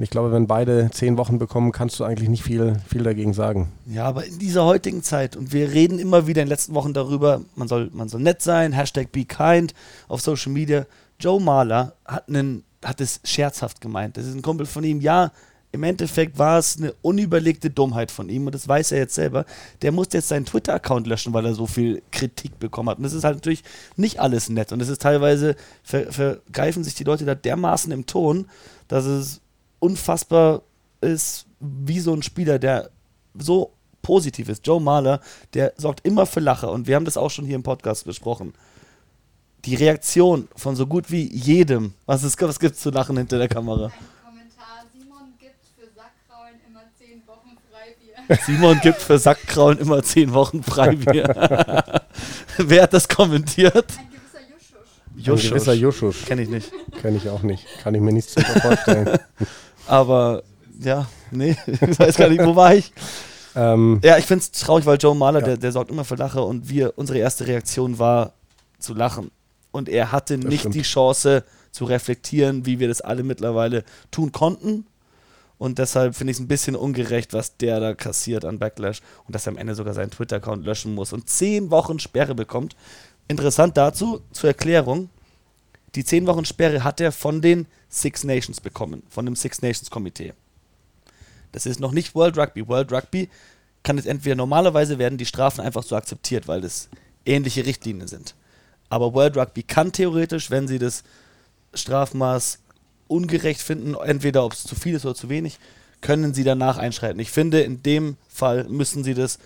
[0.01, 3.35] Und ich glaube, wenn beide zehn Wochen bekommen, kannst du eigentlich nicht viel, viel dagegen
[3.35, 3.71] sagen.
[3.85, 6.95] Ja, aber in dieser heutigen Zeit, und wir reden immer wieder in den letzten Wochen
[6.95, 9.75] darüber, man soll, man soll nett sein, Hashtag be kind
[10.09, 10.87] auf Social Media.
[11.21, 14.17] Joe Mahler hat, einen, hat es scherzhaft gemeint.
[14.17, 15.01] Das ist ein Kumpel von ihm.
[15.01, 15.31] Ja,
[15.73, 19.45] im Endeffekt war es eine unüberlegte Dummheit von ihm und das weiß er jetzt selber.
[19.83, 22.99] Der muss jetzt seinen Twitter-Account löschen, weil er so viel Kritik bekommen hat.
[22.99, 23.63] Und das ist halt natürlich
[23.97, 24.73] nicht alles nett.
[24.73, 25.55] Und es ist teilweise,
[25.85, 28.49] ver vergreifen sich die Leute da dermaßen im Ton,
[28.89, 29.41] dass es
[29.79, 30.63] unfassbar
[31.01, 32.91] ist, wie so ein Spieler, der
[33.39, 34.67] so positiv ist.
[34.67, 35.21] Joe Mahler,
[35.55, 38.55] der sorgt immer für Lacher und wir haben das auch schon hier im Podcast besprochen.
[39.65, 43.39] Die Reaktion von so gut wie jedem, was, ist, was gibt es zu lachen hinter
[43.39, 43.91] der Kamera?
[44.87, 48.39] Simon gibt für Sackkraulen immer 10 Wochen Freibier.
[48.47, 51.25] Simon gibt für Sackkraulen immer 10 Wochen Freibier.
[52.59, 53.87] Wer hat das kommentiert?
[53.99, 55.27] Ein gewisser Juschusch.
[55.27, 55.45] Juschusch.
[55.45, 56.25] Ein gewisser Juschusch.
[56.25, 56.73] Kenn ich nicht.
[57.01, 57.67] Kenn ich auch nicht.
[57.83, 59.19] Kann ich mir nichts darüber vorstellen.
[59.87, 60.43] Aber
[60.81, 62.93] ja, nee, ich weiß gar nicht, wo war ich?
[63.55, 65.47] Ähm, ja, ich finde es traurig, weil Joe Mahler, ja.
[65.47, 68.33] der, der sorgt immer für Lache und wir, unsere erste Reaktion war
[68.79, 69.31] zu lachen.
[69.73, 70.75] Und er hatte das nicht stimmt.
[70.75, 74.87] die Chance zu reflektieren, wie wir das alle mittlerweile tun konnten.
[75.59, 79.35] Und deshalb finde ich es ein bisschen ungerecht, was der da kassiert an Backlash und
[79.35, 82.77] dass er am Ende sogar seinen Twitter-Account löschen muss und zehn Wochen Sperre bekommt.
[83.29, 85.11] Interessant dazu, zur Erklärung,
[85.95, 89.91] die zehn Wochen Sperre hat er von den Six Nations bekommen, von dem Six Nations
[89.91, 90.33] Komitee.
[91.53, 92.67] Das ist noch nicht World Rugby.
[92.67, 93.29] World Rugby
[93.83, 96.89] kann es entweder normalerweise werden die Strafen einfach so akzeptiert, weil das
[97.27, 98.35] ähnliche Richtlinien sind.
[98.91, 101.03] Aber World Rugby kann theoretisch, wenn sie das
[101.73, 102.59] Strafmaß
[103.09, 105.59] ungerecht finden, entweder ob es zu viel ist oder zu wenig,
[106.03, 107.21] können sie danach einschreiten.
[107.21, 109.39] Ich finde, in dem Fall müssen sie das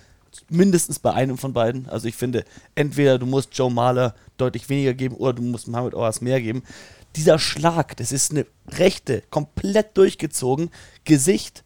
[0.49, 1.89] mindestens bei einem von beiden.
[1.89, 5.95] Also ich finde, entweder du musst Joe Mahler deutlich weniger geben oder du musst Mohamed
[5.95, 6.63] Oas mehr geben.
[7.17, 10.71] Dieser Schlag, das ist eine rechte, komplett durchgezogen,
[11.05, 11.63] Gesicht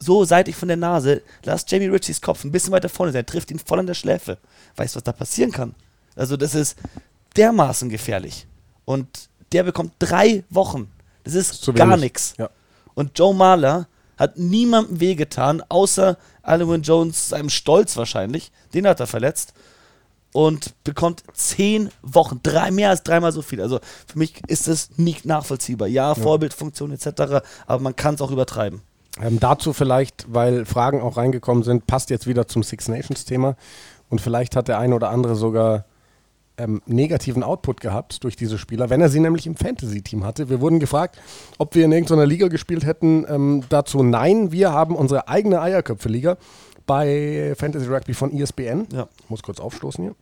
[0.00, 3.50] so seitlich von der Nase, lass Jamie Ritchies Kopf ein bisschen weiter vorne sein, trifft
[3.50, 4.38] ihn voll an der Schläfe.
[4.76, 5.74] Weißt du, was da passieren kann?
[6.16, 6.76] Also das ist
[7.36, 8.46] dermaßen gefährlich.
[8.84, 10.90] Und der bekommt drei Wochen.
[11.24, 12.34] Das ist, ist gar nichts.
[12.38, 12.50] Ja.
[12.94, 18.52] Und Joe Mahler hat niemandem wehgetan, außer Alan Jones, seinem Stolz wahrscheinlich.
[18.74, 19.54] Den hat er verletzt.
[20.32, 23.60] Und bekommt zehn Wochen, drei, mehr als dreimal so viel.
[23.60, 25.88] Also für mich ist das nicht nachvollziehbar.
[25.88, 26.14] Ja.
[26.14, 28.80] Vorbildfunktion etc., aber man kann es auch übertreiben.
[29.20, 33.56] Ähm, dazu vielleicht, weil Fragen auch reingekommen sind, passt jetzt wieder zum Six Nations Thema.
[34.08, 35.84] Und vielleicht hat der eine oder andere sogar
[36.60, 40.48] ähm, negativen Output gehabt durch diese Spieler, wenn er sie nämlich im Fantasy-Team hatte.
[40.48, 41.18] Wir wurden gefragt,
[41.58, 43.26] ob wir in irgendeiner Liga gespielt hätten.
[43.28, 46.36] Ähm, dazu nein, wir haben unsere eigene Eierköpfe-Liga
[46.86, 48.88] bei Fantasy Rugby von ESPN.
[48.92, 49.08] Ja.
[49.22, 50.14] Ich muss kurz aufstoßen hier.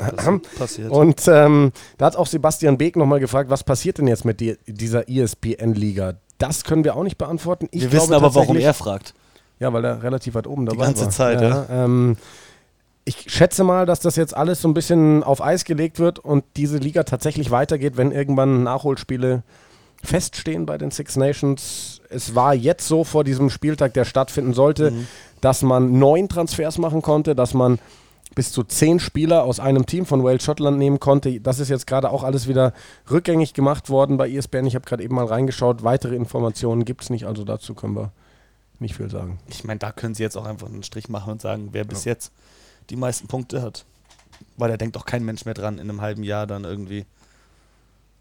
[0.58, 0.90] passiert.
[0.90, 4.56] Und ähm, da hat auch Sebastian Beek nochmal gefragt, was passiert denn jetzt mit die,
[4.66, 6.14] dieser ESPN-Liga?
[6.38, 7.68] Das können wir auch nicht beantworten.
[7.70, 9.14] Ich wir wissen aber, warum er fragt.
[9.58, 10.86] Ja, weil er relativ weit oben dabei war.
[10.86, 11.10] Die ganze war.
[11.10, 11.66] Zeit, ja.
[11.68, 11.84] ja.
[11.84, 12.16] Ähm,
[13.04, 16.44] ich schätze mal, dass das jetzt alles so ein bisschen auf Eis gelegt wird und
[16.56, 19.42] diese Liga tatsächlich weitergeht, wenn irgendwann Nachholspiele
[20.02, 22.00] feststehen bei den Six Nations.
[22.08, 25.06] Es war jetzt so vor diesem Spieltag, der stattfinden sollte, mhm.
[25.40, 27.78] dass man neun Transfers machen konnte, dass man
[28.34, 31.40] bis zu zehn Spieler aus einem Team von Wales Schottland nehmen konnte.
[31.40, 32.72] Das ist jetzt gerade auch alles wieder
[33.10, 34.66] rückgängig gemacht worden bei ESPN.
[34.66, 35.82] Ich habe gerade eben mal reingeschaut.
[35.82, 38.12] Weitere Informationen gibt es nicht, also dazu können wir
[38.78, 39.40] nicht viel sagen.
[39.48, 42.04] Ich meine, da können sie jetzt auch einfach einen Strich machen und sagen, wer bis
[42.04, 42.32] jetzt
[42.90, 43.84] die meisten Punkte hat.
[44.56, 47.06] Weil da denkt doch kein Mensch mehr dran, in einem halben Jahr dann irgendwie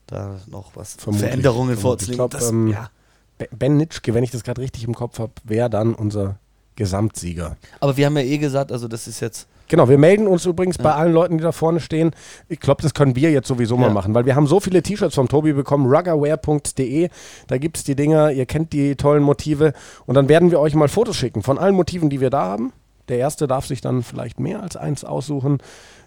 [0.08, 2.12] da noch was Vermutlich, Veränderungen vorzunehmen.
[2.14, 2.90] Ich glaub, Das- ähm, ja.
[3.38, 6.38] Be- Ben Nitschke, wenn ich das gerade richtig im Kopf habe, wäre dann unser
[6.76, 7.58] Gesamtsieger.
[7.80, 10.80] Aber wir haben ja eh gesagt, also das ist jetzt Genau, wir melden uns übrigens
[10.80, 10.96] bei Ja.
[10.96, 12.10] allen Leuten, die da vorne stehen.
[12.48, 13.94] Ich glaube, das können wir jetzt sowieso mal Ja.
[13.94, 17.10] machen, weil wir haben so viele T-Shirts vom Tobi bekommen, ruggerwear.de,
[17.46, 19.74] da gibt es die Dinger, ihr kennt die tollen Motive
[20.08, 22.74] und dann werden wir euch mal Fotos schicken von allen Motiven, die wir da haben.
[23.10, 25.58] Der erste darf sich dann vielleicht mehr als eins aussuchen.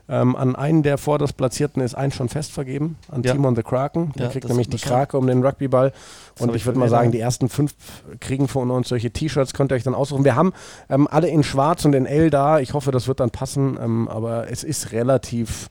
[0.09, 3.33] Ähm, an einen der vorderst Platzierten ist eins schon fest vergeben, an Ja.
[3.33, 4.13] Timon the Kraken.
[4.17, 5.93] Der Ja, kriegt nämlich die Krake um den Rugbyball.
[6.41, 7.75] Und ich würde mal sagen, die ersten fünf
[8.21, 10.25] kriegen von uns solche T-Shirts, könnt ihr euch dann aussuchen.
[10.25, 10.53] Wir haben
[10.91, 12.59] ähm, alle in Schwarz und in L da.
[12.59, 13.79] Ich hoffe, das wird dann passen.
[13.81, 15.69] Ähm, aber es ist relativ,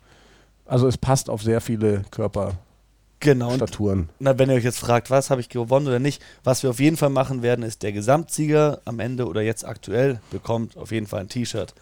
[0.65, 2.04] also es passt auf sehr viele
[3.21, 3.45] genau.
[3.51, 4.10] Und Körperstaturen.
[4.19, 6.79] na, wenn ihr euch jetzt fragt, was habe ich gewonnen oder nicht, was wir auf
[6.81, 11.07] jeden Fall machen werden, ist der Gesamtsieger am Ende oder jetzt aktuell bekommt auf jeden
[11.07, 11.73] Fall ein T-Shirt.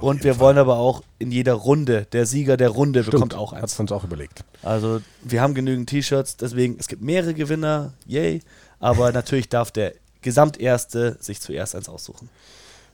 [0.00, 0.40] Und wir Fall.
[0.40, 3.78] wollen aber auch in jeder Runde, der Sieger der Runde bekommt auch Hat eins.
[3.78, 4.44] uns auch überlegt.
[4.62, 8.40] Also wir haben genügend T-Shirts, deswegen es gibt mehrere Gewinner, yay.
[8.80, 9.92] Aber natürlich darf der
[10.22, 12.28] Gesamterste sich zuerst eins aussuchen.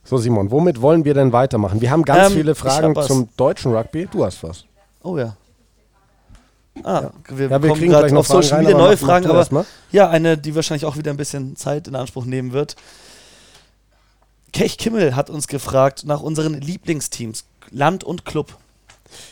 [0.04, 1.80] So, Simon, womit wollen wir denn weitermachen?
[1.80, 4.08] Wir haben ganz Ähm, viele Fragen zum deutschen Rugby.
[4.10, 4.64] Du hast was.
[5.02, 5.36] Oh ja.
[6.82, 8.96] Ah, wir Ja, wir bekommen kriegen gerade gleich noch auf Social Fragen rein, Media neue
[8.96, 12.76] Fragen, aber ja, eine, die wahrscheinlich auch wieder ein bisschen Zeit in Anspruch nehmen wird.
[14.52, 18.56] Kech Kimmel hat uns gefragt nach unseren Lieblingsteams, Land und Club.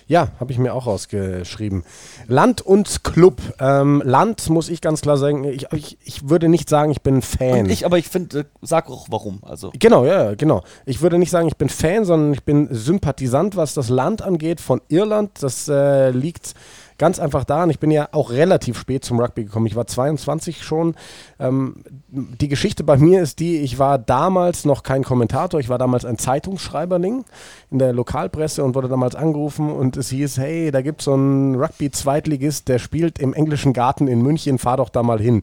[0.07, 1.85] Ja, habe ich mir auch rausgeschrieben.
[2.27, 3.41] Land und Club.
[3.61, 7.23] Ähm, Land muss ich ganz klar sagen, ich, ich, ich würde nicht sagen, ich bin
[7.23, 7.61] Fan.
[7.61, 9.41] Und ich, aber ich finde, äh, sag auch warum.
[9.43, 10.63] Also Genau, ja, ja, genau.
[10.87, 14.61] Ich würde nicht sagen, ich bin Fan, sondern ich bin Sympathisant, was das Land angeht
[14.61, 15.31] von Irland.
[15.41, 16.55] Das äh, liegt
[16.99, 17.71] ganz einfach daran.
[17.71, 19.67] Ich bin ja auch relativ spät zum Rugby gekommen.
[19.67, 20.95] Ich war 22 schon.
[21.39, 21.77] Ähm,
[22.09, 25.61] die Geschichte bei mir ist die, ich war damals noch kein Kommentator.
[25.61, 27.25] Ich war damals ein Zeitungsschreiberling
[27.71, 31.15] in der Lokalpresse und wurde damals angerufen und es hieß, hey, da gibt es so
[31.15, 35.43] einen Rugby-Zweitligist, der spielt im englischen Garten in München, fahr doch da mal hin.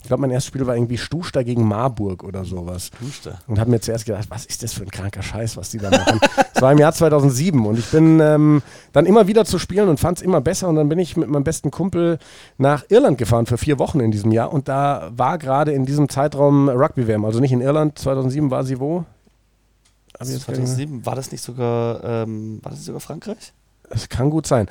[0.00, 2.90] Ich glaube, mein erstes Spiel war irgendwie Stuster gegen Marburg oder sowas.
[3.00, 3.40] Booster.
[3.48, 5.90] Und habe mir zuerst gedacht, was ist das für ein kranker Scheiß, was die da
[5.90, 6.20] machen.
[6.54, 10.00] Es war im Jahr 2007 und ich bin ähm, dann immer wieder zu spielen und
[10.00, 10.68] fand es immer besser.
[10.68, 12.18] Und dann bin ich mit meinem besten Kumpel
[12.56, 14.52] nach Irland gefahren für vier Wochen in diesem Jahr.
[14.52, 17.24] Und da war gerade in diesem Zeitraum Rugby-WM.
[17.24, 19.04] Also nicht in Irland, 2007 war sie wo?
[20.18, 22.86] Hab ich jetzt gar nicht mehr- 2007 war das nicht sogar, ähm, war das nicht
[22.86, 23.52] sogar Frankreich?
[23.90, 24.66] Es kann gut sein.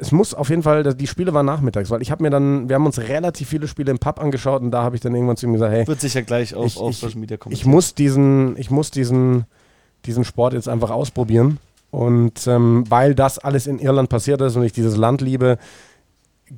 [0.00, 2.76] Es muss auf jeden Fall, die Spiele waren nachmittags, weil ich habe mir dann, wir
[2.76, 5.46] haben uns relativ viele Spiele im Pub angeschaut und da habe ich dann irgendwann zu
[5.46, 7.54] ihm gesagt, hey, Wird sicher gleich auf, Ich- auf Social Media kommen.
[7.54, 9.44] ich muss diesen, ich muss diesen,
[10.06, 11.58] diesen Sport jetzt einfach ausprobieren.
[11.90, 15.58] Und ähm, weil das alles in Irland passiert ist und ich dieses Land liebe,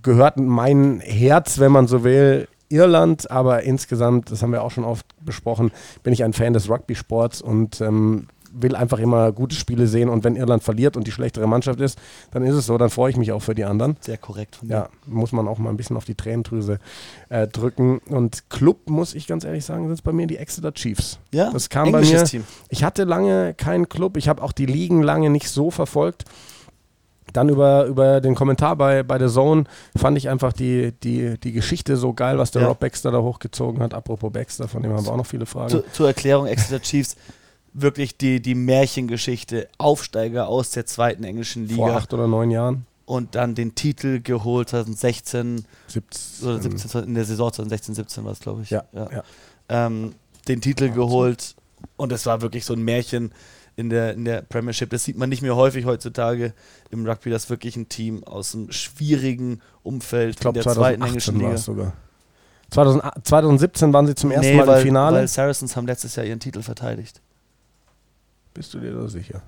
[0.03, 3.31] gehört mein Herz, wenn man so will, Irland.
[3.31, 5.71] Aber insgesamt, das haben wir auch schon oft besprochen,
[6.03, 10.09] bin ich ein Fan des Rugby-Sports und ähm, will einfach immer gute Spiele sehen.
[10.09, 11.99] Und wenn Irland verliert und die schlechtere Mannschaft ist,
[12.31, 13.97] dann ist es so, dann freue ich mich auch für die anderen.
[14.01, 14.75] Sehr korrekt von dir.
[14.75, 16.79] Ja, muss man auch mal ein bisschen auf die Tränendrüse
[17.29, 17.99] äh, drücken.
[18.09, 21.19] Und Club, muss ich ganz ehrlich sagen, sind es bei mir die Exeter Chiefs.
[21.33, 21.51] Ja?
[21.51, 22.41] Das kam bei Englisches mir.
[22.41, 22.45] Team.
[22.69, 24.17] Ich hatte lange keinen Club.
[24.17, 26.25] Ich habe auch die Ligen lange nicht so verfolgt.
[27.33, 29.65] Dann über, über den Kommentar bei, bei The Zone
[29.97, 32.69] fand ich einfach die, die, die Geschichte so geil, was der Ja.
[32.69, 33.95] Rob Baxter da hochgezogen hat.
[33.95, 35.71] Apropos Baxter, von dem haben wir auch noch viele Fragen.
[35.71, 37.17] Zu, zur Erklärung, Exeter Chiefs,
[37.75, 42.87] wirklich die, die Märchengeschichte, Aufsteiger aus der zweiten englischen Vor Liga acht oder neun Jahren.
[43.07, 48.33] und dann den Titel geholt 2016 17, oder 17, in der Saison 2016, 17 war
[48.33, 48.71] es, glaube ich.
[48.71, 49.23] Ja, ja.
[49.69, 50.15] Ähm,
[50.49, 51.55] den Titel geholt
[51.97, 53.33] und es war wirklich so ein Märchen
[53.77, 54.91] in der, in der Premiership.
[54.91, 56.53] Das sieht man nicht mehr häufig heutzutage
[56.91, 61.03] im Rugby, dass wirklich ein Team aus einem schwierigen Umfeld Ich glaube, in der zweiten
[61.03, 61.59] englischen 2018 war Liga.
[61.59, 61.93] sogar.
[62.71, 65.17] 2000, 2017 waren sie zum ersten Nee, Mal weil, im Finale.
[65.19, 67.21] weil Saracens haben letztes Jahr ihren Titel verteidigt.
[68.55, 69.43] Bist du dir da sicher?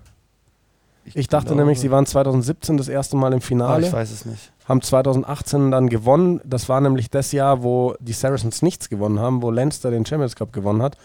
[1.07, 4.11] Ich dachte glaube- nämlich, sie waren 2017 das erste Mal im Ah, Finale, ich weiß
[4.11, 4.53] es nicht.
[4.67, 6.41] haben 2018 dann gewonnen.
[6.45, 10.35] Das war nämlich das Jahr, wo die Saracens nichts gewonnen haben, wo Leinster den Champions
[10.35, 10.97] Cup gewonnen hat.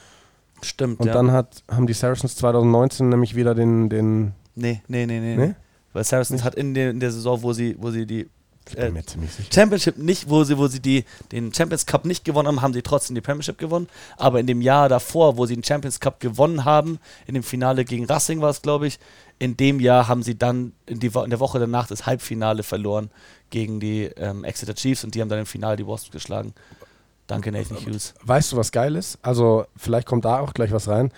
[0.61, 1.13] Stimmt, Und ja.
[1.13, 5.35] dann hat, haben die Saracens 2019 nämlich wieder den, den nee, nee, nee, nee.
[5.35, 5.47] Ne?
[5.47, 5.55] nee.
[5.91, 8.29] Weil Saracens hat in der, in der Saison, wo sie, wo sie die
[8.75, 8.91] äh.
[9.53, 12.81] Championship nicht, wo sie, wo sie die, den Champions Cup nicht gewonnen haben, haben sie
[12.81, 13.87] trotzdem die Premiership gewonnen.
[14.17, 17.85] Aber in dem Jahr davor, wo sie den Champions Cup gewonnen haben, in dem Finale
[17.85, 18.99] gegen Racing war es, glaube ich,
[19.39, 23.09] in dem Jahr haben sie dann in, die, in der Woche danach das Halbfinale verloren
[23.49, 26.53] gegen die ähm, Exeter Chiefs und die haben dann im Finale die Wasps geschlagen.
[27.27, 28.15] Danke, Nathan Hughes.
[28.23, 29.19] Weißt du, was geil ist?
[29.21, 31.11] Also, vielleicht kommt da auch gleich was rein.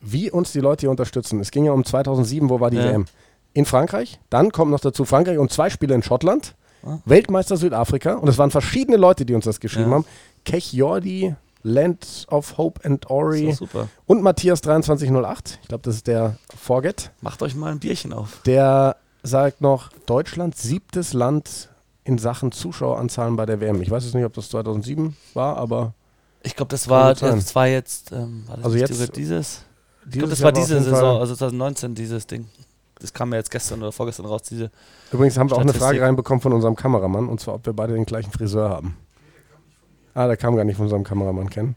[0.00, 1.40] Wie uns die Leute hier unterstützen.
[1.40, 2.84] Es ging ja um 2007, wo war die Ja.
[2.84, 3.06] WM?
[3.54, 4.20] In Frankreich.
[4.28, 6.54] Dann kommt noch dazu Frankreich und zwei Spiele in Schottland.
[6.84, 6.98] Ah.
[7.04, 8.14] Weltmeister Südafrika.
[8.14, 9.96] Und es waren verschiedene Leute, die uns das geschrieben Ja.
[9.96, 10.04] haben.
[10.44, 13.56] Kech Jordi, Land of Hope and Ori
[14.06, 15.58] und Matthias 2308.
[15.62, 17.10] Ich glaube, das ist der Forget.
[17.20, 18.40] Macht euch mal ein Bierchen auf.
[18.46, 21.68] Der sagt noch, Deutschland siebtes Land
[22.04, 23.82] in Sachen Zuschaueranzahlen bei der WM.
[23.82, 25.92] Ich weiß jetzt nicht, ob das 2007 war, aber
[26.44, 29.62] Ich glaube, das war, das war jetzt, ähm, war das Also jetzt- sogar dieses?
[30.04, 32.46] Ich glaube, dieses das war Jahr auf diese Saison, also 2019, dieses Ding.
[32.98, 34.70] Das kam ja jetzt gestern oder vorgestern raus, diese.
[35.12, 35.74] Übrigens haben wir auch eine.
[35.74, 38.96] Frage reinbekommen von unserem Kameramann, und zwar, ob wir beide den gleichen Friseur haben.
[40.14, 41.76] Ah, der kam gar nicht von unserem Kameramann kennen.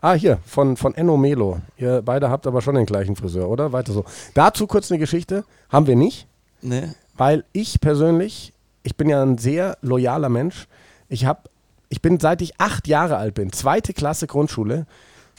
[0.00, 1.60] Ah, hier, von, von Enno Melo.
[1.76, 3.72] Ihr beide habt aber schon den gleichen Friseur, oder?
[3.72, 4.04] Weiter so.
[4.34, 5.44] Dazu kurz eine Geschichte.
[5.70, 6.28] Haben wir nicht,
[6.62, 6.94] Ne?
[7.16, 8.52] weil ich persönlich,
[8.82, 10.68] ich bin ja ein sehr loyaler Mensch.
[11.08, 11.48] Ich habe,
[11.88, 14.86] ich bin seit ich acht Jahre alt bin, zweite Klasse Grundschule,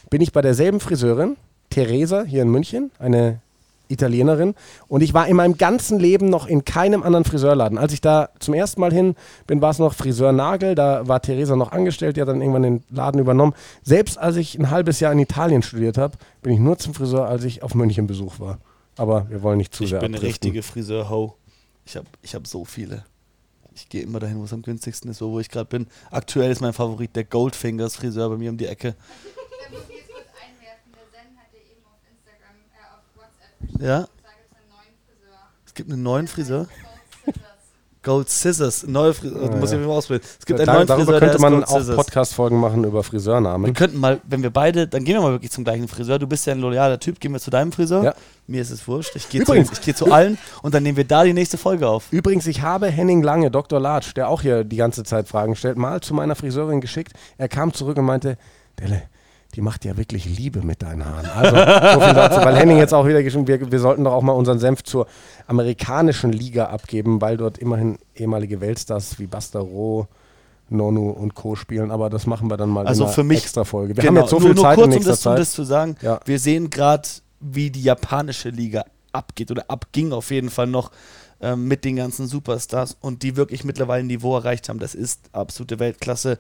[0.10, 1.38] bin ich bei derselben Friseurin,
[1.70, 3.40] Theresa, hier in München, eine
[3.88, 4.56] Italienerin.
[4.88, 7.78] Und ich war in meinem ganzen Leben noch in keinem anderen Friseurladen.
[7.78, 9.16] Als ich da zum ersten Mal hin
[9.48, 10.76] bin, war es noch Friseur Nagel.
[10.76, 13.54] Da war Theresa noch angestellt, die hat dann irgendwann den Laden übernommen.
[13.84, 17.28] Selbst als ich ein halbes Jahr in Italien studiert habe, bin ich nur zum Friseur,
[17.28, 18.60] als ich auf München Besuch war.
[18.98, 20.50] Aber wir wollen nicht zu Ich sehr bin eine abdriften.
[20.50, 21.36] richtige Friseur-Ho.
[21.86, 23.04] Ich habe ich hab so viele.
[23.76, 25.88] Ich gehe immer dahin, wo es am günstigsten ist, so wo ich gerade bin.
[26.10, 28.96] Aktuell ist mein Favorit der Goldfingers Friseur bei mir um die Ecke.
[28.96, 30.94] Da muss ich jetzt kurz einwerfen.
[30.96, 33.65] Der Zen hat ja eben auf Instagram, äh, auf WhatsApp geschrieben.
[33.80, 34.08] Ja?
[35.66, 36.68] Es gibt einen neuen Friseur.
[38.02, 38.84] Gold Scissors.
[38.84, 38.88] Gold Scissors.
[38.88, 39.44] Neue Friseur.
[39.50, 39.80] Ja, muss ich ja.
[39.80, 40.24] mir mal ausprobieren.
[40.40, 41.96] Es gibt einen Da, neuen darüber Friseur, könnte der man auch.
[41.96, 43.74] Podcast-Folgen machen über Wir Friseurnamen.
[43.74, 46.20] könnten mal, wenn wir beide, dann gehen wir mal wirklich zum gleichen Friseur.
[46.20, 48.04] Du bist ja ein loyaler Typ, gehen wir zu deinem Friseur.
[48.04, 48.14] Ja.
[48.48, 49.16] Mir ist es wurscht.
[49.16, 51.88] Ich gehe zu, ich gehe zu allen und dann nehmen wir da die nächste Folge
[51.88, 52.06] auf.
[52.12, 53.80] Übrigens, ich habe Henning Lange, Dr.
[53.80, 57.14] Latsch, der auch hier die ganze Zeit Fragen stellt, mal zu meiner Friseurin geschickt.
[57.40, 58.38] Er kam zurück und meinte,
[58.80, 59.04] Delle,
[59.56, 61.26] die macht ja wirklich Liebe mit deinen Haaren.
[61.28, 61.56] Also,
[62.00, 62.42] so viel dazu.
[62.46, 65.08] Weil Henning jetzt auch wieder geschrieben, wir, wir sollten doch auch mal unseren Senf zur
[65.48, 70.08] amerikanischen Liga abgeben, weil dort immerhin ehemalige Weltstars wie Basta Roh,
[70.70, 71.56] Nonu und Co.
[71.56, 71.92] spielen.
[71.92, 73.96] Aber das machen wir dann mal Also in einer für mich- extra Folge.
[73.96, 75.32] Wir Genau, haben jetzt so nur, viel nur Zeit kurz, in um nächster das, um
[75.32, 75.40] Zeit.
[75.40, 75.96] das zu sagen.
[76.02, 76.20] Ja.
[76.26, 77.08] Wir sehen gerade,
[77.40, 80.92] wie die japanische Liga abgeht oder abging auf jeden Fall noch
[81.42, 84.80] ähm, mit den ganzen Superstars und die wirklich mittlerweile ein Niveau erreicht haben.
[84.80, 86.38] Das ist absolute Weltklasse.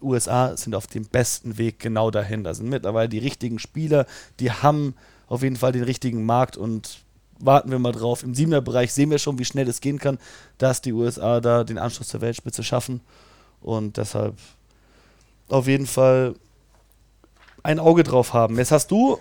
[0.00, 2.44] USA sind auf dem besten Weg genau dahin.
[2.44, 4.06] Da sind mittlerweile die richtigen Spieler,
[4.40, 4.94] die haben
[5.28, 7.00] auf jeden Fall den richtigen Markt und
[7.38, 8.22] warten wir mal drauf.
[8.22, 10.18] Im Siebener-Bereich sehen wir schon, wie schnell es gehen kann,
[10.58, 13.00] dass die USA da den Anschluss zur Weltspitze schaffen.
[13.60, 14.36] Und deshalb
[15.48, 16.34] auf jeden Fall
[17.62, 18.56] ein Auge drauf haben.
[18.56, 19.18] Jetzt hast du.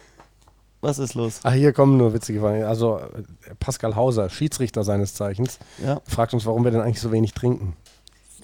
[0.81, 1.39] Was ist los?
[1.41, 2.63] Ach, hier kommen nur witzige Fragen.
[2.63, 3.23] Also, äh,
[3.59, 5.99] Pascal Hauser, Schiedsrichter seines Zeichens, Ja.
[6.07, 7.75] fragt uns, warum wir denn eigentlich so wenig trinken.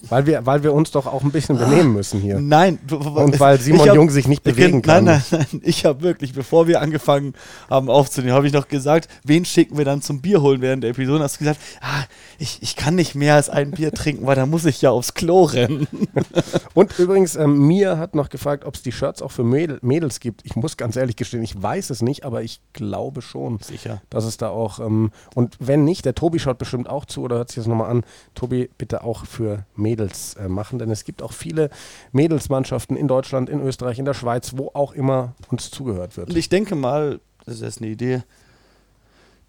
[0.10, 2.40] Weil wir, weil wir uns doch auch ein bisschen benehmen müssen hier.
[2.42, 2.80] Nein.
[2.90, 5.06] Und weil Simon hab- Jung sich nicht bewegen kann.
[5.06, 5.62] Nein, nein, nein.
[5.64, 7.34] Ich habe wirklich, bevor wir angefangen
[7.70, 10.92] haben aufzunehmen, habe ich noch gesagt, wen schicken wir dann zum Bier holen während der
[10.92, 11.24] Episode?
[11.24, 12.04] Hast du gesagt, ah,
[12.40, 15.14] ich, ich kann nicht mehr als ein Bier trinken, weil da muss ich ja aufs
[15.14, 15.88] Klo rennen.
[16.74, 20.20] Und übrigens, ähm, Mia hat noch gefragt, ob es die Shirts auch für Mädel, Mädels
[20.20, 20.42] gibt.
[20.46, 23.60] Ich muss ganz ehrlich gestehen, ich weiß es nicht, aber ich glaube schon.
[23.60, 24.02] Sicher.
[24.10, 27.36] Dass es da auch, ähm, und wenn nicht, der Tobi schaut bestimmt auch zu oder
[27.38, 28.04] hört sich das nochmal an.
[28.34, 31.70] Tobi, bitte auch für Mädels äh, machen, denn es gibt auch viele
[32.12, 36.30] Mädelsmannschaften in Deutschland, in Österreich, in der Schweiz, wo auch immer uns zugehört wird.
[36.30, 38.24] Und ich denke mal, das ist jetzt eine Idee,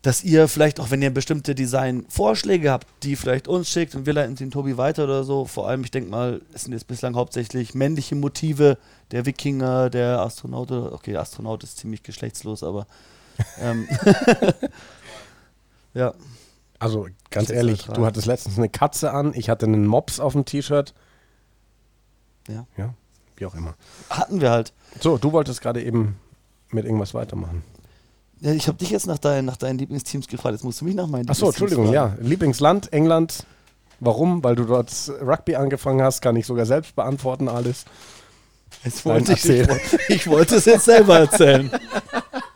[0.03, 4.13] dass ihr vielleicht auch, wenn ihr bestimmte Designvorschläge habt, die vielleicht uns schickt und wir
[4.13, 5.45] leiten den Tobi weiter oder so.
[5.45, 8.79] Vor allem, ich denke mal, es sind jetzt bislang hauptsächlich männliche Motive,
[9.13, 10.73] der Wikinger, der Astronaut.
[10.73, 12.89] oder- Okay, der Astronaut ist ziemlich geschlechtslos, aber
[13.61, 13.87] ähm,
[15.95, 16.15] ja,
[16.83, 20.33] Also ganz Jetzt ehrlich, du hattest letztens eine Katze an, ich hatte einen Mops auf
[20.33, 20.95] dem T-Shirt.
[22.49, 22.67] Ja.
[22.77, 22.95] Ja,
[23.37, 23.75] wie auch immer.
[24.11, 24.73] hatten wir halt.
[25.01, 26.17] So, du wolltest gerade eben
[26.71, 27.63] mit irgendwas weitermachen.
[28.41, 30.55] Ja, ich habe dich jetzt nach, dein, nach deinen Lieblingsteams gefragt.
[30.55, 31.95] Jetzt musst du mich nach meinen Achso, Entschuldigung, fragen.
[31.95, 32.17] ja.
[32.21, 33.47] Lieblingsland, England.
[34.01, 34.43] Warum?
[34.43, 37.85] Weil du dort Rugby angefangen hast, kann ich sogar selbst beantworten alles.
[38.83, 41.71] Jetzt Nein, wollte ich, ich, wollte- ich wollte es jetzt selber erzählen.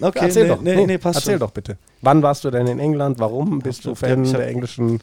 [0.00, 0.60] Okay, erzähl nee, doch.
[0.60, 1.40] Nee, nee, passt erzähl schon.
[1.40, 1.78] doch bitte.
[2.02, 3.18] Wann warst du denn in England?
[3.18, 5.00] Warum bist du Fan der englischen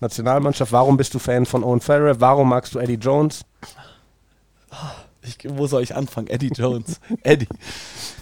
[0.00, 0.72] Nationalmannschaft?
[0.72, 2.20] Warum bist du Fan von Owen Farrell?
[2.20, 3.42] Warum magst du Eddie Jones?
[5.22, 6.26] Ich, wo soll ich anfangen?
[6.28, 7.00] Eddie Jones.
[7.22, 7.48] Eddie.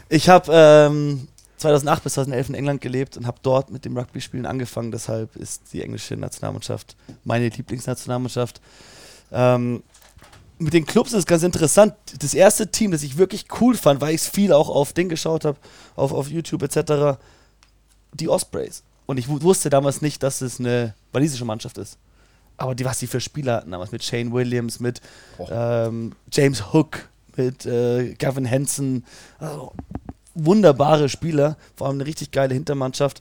[0.08, 4.46] Ich habe ähm, 2008 bis 2011 in England gelebt und habe dort mit dem Rugby-Spielen
[4.46, 4.90] angefangen.
[4.90, 8.60] Deshalb ist die englische Nationalmannschaft meine Lieblingsnationalmannschaft.
[9.32, 9.82] Ähm,
[10.60, 11.94] mit den Clubs ist es ganz interessant.
[12.20, 15.08] Das erste Team, das ich wirklich cool fand, weil ich es viel auch auf Ding
[15.08, 15.58] geschaut habe,
[15.96, 17.18] auf, auf YouTube etc.,
[18.12, 18.82] die Ospreys.
[19.06, 21.98] Und ich wu- wusste damals nicht, dass es eine walisische Mannschaft ist.
[22.56, 25.00] Aber die, was die für Spieler hatten damals, mit Shane Williams, mit
[25.50, 29.04] ähm, James Hook, mit äh, Gavin Hansen.
[29.38, 29.72] Also,
[30.34, 33.20] wunderbare Spieler, vor allem eine richtig geile Hintermannschaft.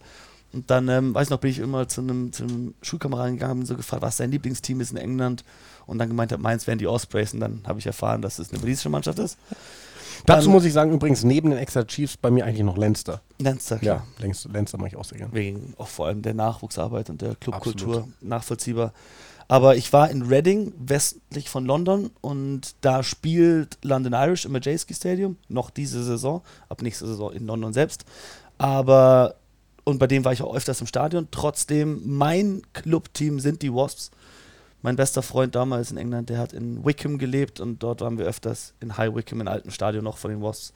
[0.52, 3.62] Und dann, ähm, weiß ich noch, bin ich immer zu einem, zu einem Schulkameraden gegangen
[3.62, 5.44] und so gefragt, was sein Lieblingsteam ist in England.
[5.90, 7.34] Und dann gemeint hat, meins wären die Ospreys.
[7.34, 9.38] Und dann habe ich erfahren, dass es eine walisische Mannschaft ist.
[10.26, 13.22] Dazu Dann- muss ich sagen, übrigens neben den Extra Chiefs bei mir eigentlich noch Leinster.
[13.40, 14.08] Leinster, Ja, klar.
[14.20, 15.34] Leinster, Leinster mache ich auch sehr gerne.
[15.34, 18.94] Wegen auch vor allem der Nachwuchsarbeit und der Clubkultur nachvollziehbar.
[19.48, 24.94] Aber ich war in Reading, westlich von London, und da spielt London Irish im Majeski
[24.94, 28.04] Stadium, noch diese Saison, ab nächste Saison in London selbst.
[28.60, 29.36] Aber,
[29.86, 31.30] und bei dem war ich auch öfters im Stadion.
[31.32, 34.12] Trotzdem, mein Clubteam sind die Wasps.
[34.82, 38.26] Mein bester Freund damals in England, der hat in Wickham gelebt und dort waren wir
[38.26, 40.74] öfters in High Wickham, im alten Stadion noch von den Wasps.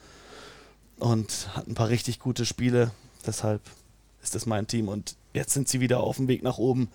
[0.99, 2.91] Und hatten ein paar richtig gute Spiele.
[3.25, 3.61] Deshalb
[4.21, 4.89] ist das mein Team.
[4.89, 6.89] Und jetzt sind sie wieder auf dem Weg nach oben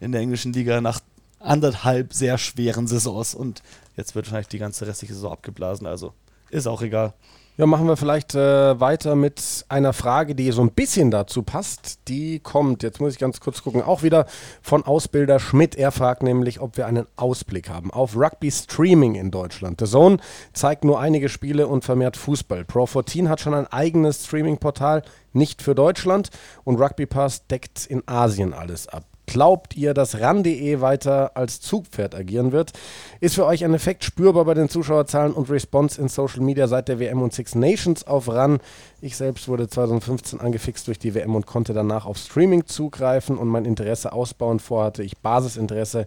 [0.00, 1.00] in der englischen Liga nach
[1.38, 3.34] anderthalb sehr schweren Saisons.
[3.34, 3.62] Und
[3.96, 5.86] jetzt wird wahrscheinlich die ganze restliche Saison abgeblasen.
[5.86, 6.14] Also
[6.50, 7.14] ist auch egal.
[7.56, 12.00] Ja, machen wir vielleicht äh, weiter mit einer Frage, die so ein bisschen dazu passt.
[12.08, 14.26] Die kommt, jetzt muss ich ganz kurz gucken, auch wieder
[14.60, 15.76] von Ausbilder Schmidt.
[15.76, 19.78] Er fragt nämlich, ob wir einen Ausblick haben auf Rugby Streaming in Deutschland.
[19.80, 20.16] The Zone
[20.52, 22.62] zeigt nur einige Spiele und vermehrt Fußball.
[22.62, 26.30] Pro14 hat schon ein eigenes Streaming-Portal, nicht für Deutschland.
[26.64, 29.04] Und Rugby Pass deckt in Asien alles ab.
[29.26, 32.72] Glaubt ihr, dass RAN.de weiter als Zugpferd agieren wird?
[33.20, 36.88] Ist für euch ein Effekt spürbar bei den Zuschauerzahlen und Response in Social Media seit
[36.88, 38.58] der WM und Six Nations auf RAN?
[39.00, 43.48] Ich selbst wurde 2015 angefixt durch die WM und konnte danach auf Streaming zugreifen und
[43.48, 44.60] mein Interesse ausbauen.
[44.60, 46.06] Vorhatte ich Basisinteresse,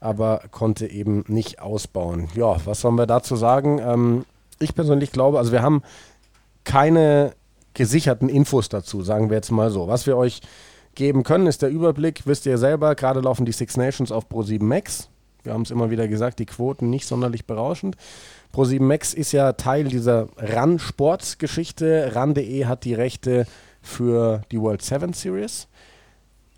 [0.00, 2.28] aber konnte eben nicht ausbauen.
[2.34, 3.78] Ja, was sollen wir dazu sagen?
[3.78, 4.24] Ähm,
[4.58, 5.82] ich persönlich glaube, also wir haben
[6.64, 7.34] keine
[7.74, 9.88] gesicherten Infos dazu, sagen wir jetzt mal so.
[9.88, 10.40] Was wir euch
[10.94, 12.22] geben können, ist der Überblick.
[12.26, 15.08] Wisst ihr selber, gerade laufen die Six Nations auf Pro7 Max.
[15.42, 17.96] Wir haben es immer wieder gesagt, die Quoten nicht sonderlich berauschend.
[18.54, 20.28] Pro7 Max ist ja Teil dieser
[21.04, 22.12] RAN-Sports-Geschichte.
[22.14, 23.46] RAN.de hat die Rechte
[23.82, 25.68] für die World Seven Series.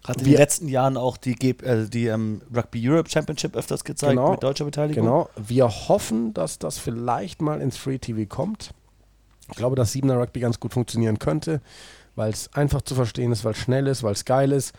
[0.06, 1.34] Hat in Wir- den letzten Jahren auch die,
[1.64, 4.30] äh, die ähm, Rugby Europe Championship öfters gezeigt Genau.
[4.32, 5.04] mit deutscher Beteiligung.
[5.04, 5.28] Genau.
[5.36, 8.70] Wir hoffen, dass das vielleicht mal ins Free TV kommt.
[9.50, 11.60] Ich glaube, dass 7er Rugby ganz gut funktionieren könnte,
[12.16, 14.74] weil es einfach zu verstehen ist, weil es schnell ist, weil es geil ist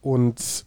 [0.00, 0.64] und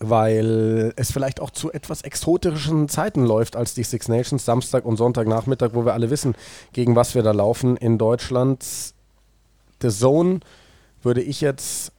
[0.00, 4.96] weil es vielleicht auch zu etwas exotischen Zeiten läuft als die Six Nations, Samstag und
[4.96, 6.34] Sonntagnachmittag, wo wir alle wissen,
[6.72, 8.64] gegen was wir da laufen in Deutschland.
[9.82, 10.40] The Zone
[11.02, 11.92] würde ich jetzt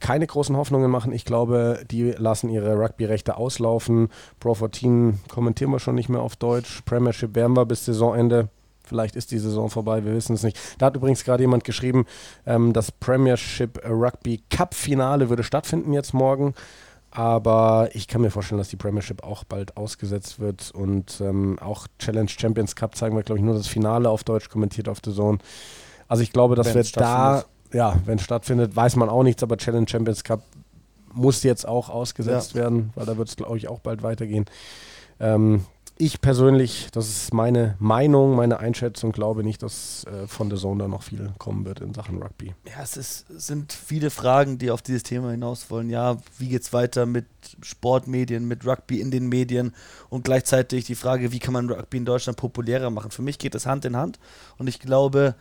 [0.00, 1.12] keine großen Hoffnungen machen.
[1.12, 4.08] Ich glaube, die lassen ihre Rugby-Rechte auslaufen.
[4.40, 6.82] Pro 14 kommentieren wir schon nicht mehr auf Deutsch.
[6.84, 8.48] Premiership werden wir bis Saisonende.
[8.88, 10.58] Vielleicht ist die Saison vorbei, wir wissen es nicht.
[10.78, 12.06] Da hat übrigens gerade jemand geschrieben,
[12.46, 16.54] ähm, das Premiership Rugby Cup Finale würde stattfinden jetzt morgen.
[17.10, 20.70] Aber ich kann mir vorstellen, dass die Premiership auch bald ausgesetzt wird.
[20.72, 24.48] Und ähm, auch Challenge Champions Cup zeigen wir, glaube ich, nur das Finale auf Deutsch
[24.48, 25.38] kommentiert auf The Zone.
[26.06, 29.22] Also ich glaube, dass Wenn wir es da, ja, wenn es stattfindet, weiß man auch
[29.22, 30.42] nichts, aber Challenge Champions Cup
[31.12, 34.44] muss jetzt auch ausgesetzt werden, weil da wird es, glaube ich, auch bald weitergehen.
[35.20, 35.64] Ähm,
[35.98, 40.84] ich persönlich, das ist meine Meinung, meine Einschätzung, glaube nicht, dass äh, von der Zone
[40.84, 42.54] da noch viel kommen wird in Sachen Rugby.
[42.66, 45.90] Ja, es ist, es sind viele Fragen, die auf dieses Thema hinaus wollen.
[45.90, 47.26] Ja, wie geht's weiter mit
[47.62, 49.74] Sportmedien, mit Rugby in den Medien
[50.08, 53.10] und gleichzeitig die Frage, wie kann man Rugby in Deutschland populärer machen?
[53.10, 54.20] Für mich geht das Hand in Hand
[54.56, 55.34] und ich glaube,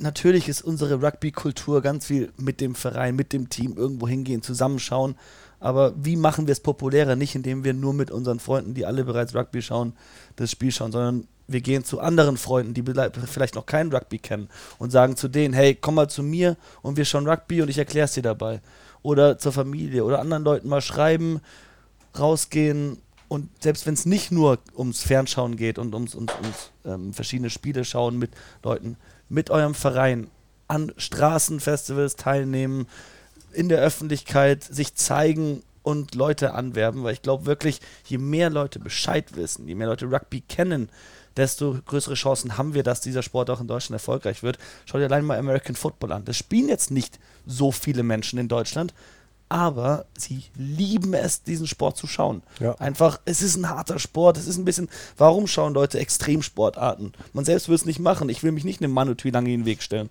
[0.00, 5.14] natürlich ist unsere Rugby-Kultur ganz viel mit dem Verein, mit dem Team irgendwo hingehen, zusammenschauen.
[5.60, 7.16] Aber wie machen wir es populärer?
[7.16, 9.92] Nicht indem wir nur mit unseren Freunden, die alle bereits Rugby schauen,
[10.36, 12.84] das Spiel schauen, sondern wir gehen zu anderen Freunden, die
[13.26, 14.48] vielleicht noch keinen Rugby kennen
[14.78, 17.78] und sagen zu denen, hey, komm mal zu mir und wir schauen Rugby und ich
[17.78, 18.60] erkläre es dir dabei.
[19.02, 21.40] Oder zur Familie oder anderen Leuten mal schreiben,
[22.18, 22.98] rausgehen
[23.28, 27.50] und selbst wenn es nicht nur ums Fernschauen geht und ums, ums, ums ähm, verschiedene
[27.50, 28.30] Spiele schauen mit
[28.62, 28.96] Leuten,
[29.28, 30.28] mit eurem Verein
[30.68, 32.86] an Straßenfestivals teilnehmen,
[33.52, 38.78] in der Öffentlichkeit sich zeigen und Leute anwerben, weil ich glaube wirklich, je mehr Leute
[38.78, 40.90] Bescheid wissen, je mehr Leute Rugby kennen,
[41.36, 44.58] desto größere Chancen haben wir, dass dieser Sport auch in Deutschland erfolgreich wird.
[44.84, 46.24] Schau dir allein mal American Football an.
[46.24, 48.92] Das spielen jetzt nicht so viele Menschen in Deutschland,
[49.48, 52.42] aber sie lieben es, diesen Sport zu schauen.
[52.60, 52.74] Ja.
[52.74, 57.12] Einfach, es ist ein harter Sport, es ist ein bisschen, warum schauen Leute Extremsportarten?
[57.32, 58.28] Man selbst will es nicht machen.
[58.28, 60.10] Ich will mich nicht einem Manu Tuilangi in den Weg stellen.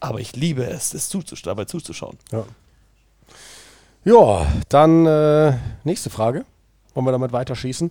[0.00, 2.18] Aber ich liebe es, es zuzusch dabei zuzuschauen.
[2.30, 2.46] Ja,
[4.08, 5.52] ja dann äh,
[5.84, 6.44] nächste Frage.
[6.94, 7.90] Wollen wir damit weiterschießen?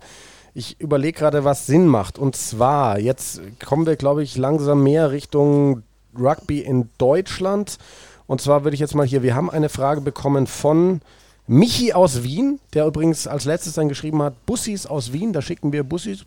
[0.53, 2.18] Ich überlege gerade, was Sinn macht.
[2.18, 5.84] Und zwar, jetzt kommen wir, glaube ich, langsam mehr Richtung
[6.18, 7.78] Rugby in Deutschland.
[8.26, 11.01] Und zwar würde ich jetzt mal hier, wir haben eine Frage bekommen von
[11.45, 15.72] Michi aus Wien, der übrigens als letztes dann geschrieben hat, Bussis aus Wien, da schicken
[15.72, 16.24] wir Bussis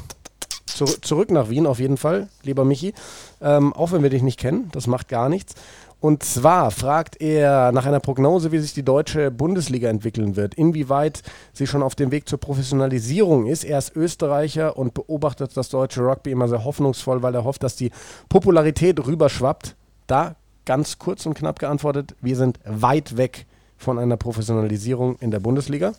[1.03, 2.95] zurück, nach Wien auf jeden Fall, lieber Michi.
[3.43, 5.55] Ähm, auch wenn wir dich nicht kennen, das macht gar nichts.
[6.01, 11.23] Und zwar fragt er nach einer Prognose, wie sich die deutsche Bundesliga entwickeln wird, inwieweit
[11.53, 13.65] sie schon auf dem Weg zur Professionalisierung ist.
[13.65, 17.77] Er ist Österreicher und beobachtet das deutsche Rugby immer sehr hoffnungsvoll, weil er hofft, dass
[17.77, 17.91] die
[18.31, 19.77] Popularität rüberschwappt.
[20.07, 23.47] Da ganz kurz und knapp geantwortet, wir sind weit weg
[23.77, 25.93] von einer Professionalisierung in der Bundesliga.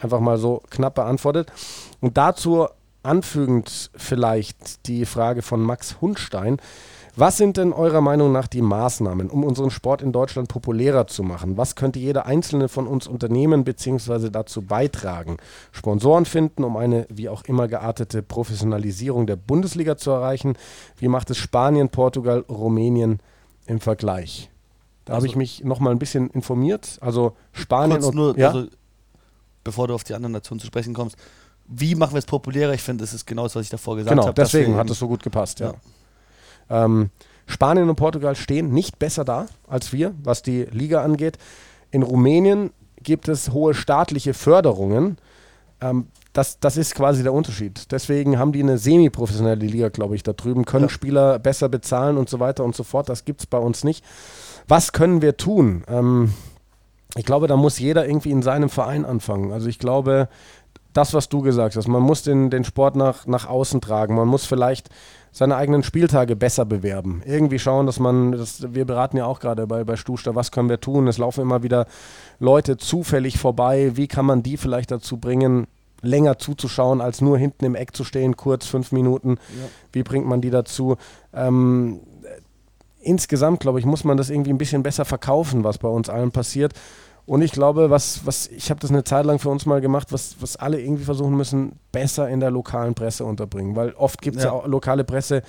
[0.00, 1.52] Einfach mal so knapp beantwortet.
[2.00, 2.68] Und dazu
[3.02, 6.58] anfügend vielleicht die Frage von Max Hundstein.
[7.20, 11.24] Was sind denn eurer Meinung nach die Maßnahmen, um unseren Sport in Deutschland populärer zu
[11.24, 11.56] machen?
[11.56, 14.30] Was könnte jeder einzelne von uns unternehmen bzw.
[14.30, 15.38] dazu beitragen?
[15.72, 20.56] Sponsoren finden, um eine wie auch immer geartete Professionalisierung der Bundesliga zu erreichen?
[20.96, 23.18] Wie macht es Spanien, Portugal, Rumänien
[23.66, 24.48] im Vergleich?
[25.04, 26.98] Da also, habe ich mich nochmal ein bisschen informiert.
[27.00, 28.52] Also Spanien und nur, ja?
[28.52, 28.68] also,
[29.64, 31.16] bevor du auf die anderen Nationen zu sprechen kommst,
[31.66, 32.74] wie machen wir es populärer?
[32.74, 34.20] Ich finde, das ist genau das, was ich davor gesagt habe.
[34.20, 35.72] Genau, deswegen hat es so gut gepasst, ja.
[35.72, 35.74] ja.
[36.70, 37.10] Ähm,
[37.46, 41.38] Spanien und Portugal stehen nicht besser da als wir, was die Liga angeht.
[41.90, 42.70] In Rumänien
[43.02, 45.16] gibt es hohe staatliche Förderungen.
[45.80, 47.90] Ähm, das, das ist quasi der Unterschied.
[47.90, 50.90] Deswegen haben die eine semi-professionelle Liga, glaube ich, da drüben, können ja.
[50.90, 53.08] Spieler besser bezahlen und so weiter und so fort.
[53.08, 54.04] Das gibt es bei uns nicht.
[54.68, 55.84] Was können wir tun?
[55.88, 56.34] Ähm,
[57.16, 59.52] ich glaube, da muss jeder irgendwie in seinem Verein anfangen.
[59.52, 60.28] Also ich glaube,
[60.92, 64.14] das, was du gesagt hast, man muss den, den Sport nach, nach außen tragen.
[64.14, 64.90] Man muss vielleicht
[65.32, 67.22] seine eigenen Spieltage besser bewerben.
[67.24, 70.68] Irgendwie schauen, dass man, das, wir beraten ja auch gerade bei, bei Stuster, was können
[70.68, 71.08] wir tun?
[71.08, 71.86] Es laufen immer wieder
[72.38, 73.92] Leute zufällig vorbei.
[73.94, 75.66] Wie kann man die vielleicht dazu bringen,
[76.02, 79.30] länger zuzuschauen, als nur hinten im Eck zu stehen, kurz fünf Minuten?
[79.30, 79.68] Ja.
[79.92, 80.96] Wie bringt man die dazu?
[81.32, 82.00] Ähm,
[83.00, 86.30] insgesamt, glaube ich, muss man das irgendwie ein bisschen besser verkaufen, was bei uns allen
[86.30, 86.72] passiert.
[87.28, 90.12] Und ich glaube, was, was ich habe das eine Zeit lang für uns mal gemacht,
[90.12, 93.76] was, was alle irgendwie versuchen müssen, besser in der lokalen Presse unterbringen.
[93.76, 94.48] Weil oft gibt es ja.
[94.48, 95.42] ja auch lokale Presse,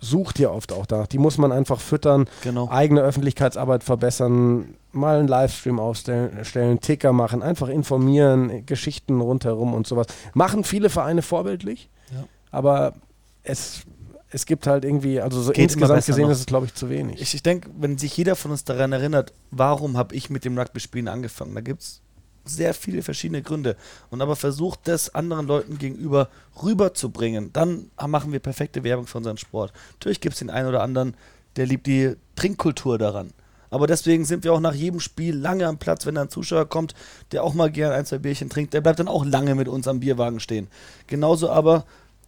[0.00, 1.04] sucht ja oft auch da.
[1.04, 2.70] Die muss man einfach füttern, genau.
[2.70, 10.06] eigene Öffentlichkeitsarbeit verbessern, mal einen Livestream aufstellen, Ticker machen, einfach informieren, Geschichten rundherum und sowas.
[10.32, 12.24] Machen viele Vereine vorbildlich, ja.
[12.50, 12.94] aber
[13.42, 13.82] es
[14.30, 16.30] es gibt halt irgendwie, also so Geht insgesamt gesehen noch.
[16.30, 17.20] ist es, glaube ich, zu wenig.
[17.20, 20.58] Ich, ich denke, wenn sich jeder von uns daran erinnert, warum habe ich mit dem
[20.58, 22.02] Rugby-Spielen angefangen, da gibt es
[22.44, 23.76] sehr viele verschiedene Gründe.
[24.10, 26.28] Und aber versucht das anderen Leuten gegenüber
[26.62, 29.72] rüberzubringen, dann machen wir perfekte Werbung für unseren Sport.
[29.94, 31.16] Natürlich gibt es den einen oder anderen,
[31.56, 33.32] der liebt die Trinkkultur daran.
[33.70, 36.68] Aber deswegen sind wir auch nach jedem Spiel lange am Platz, wenn da ein Zuschauer
[36.68, 36.94] kommt,
[37.32, 39.88] der auch mal gern ein, zwei Bierchen trinkt, der bleibt dann auch lange mit uns
[39.88, 40.68] am Bierwagen stehen.
[41.08, 41.84] Genauso aber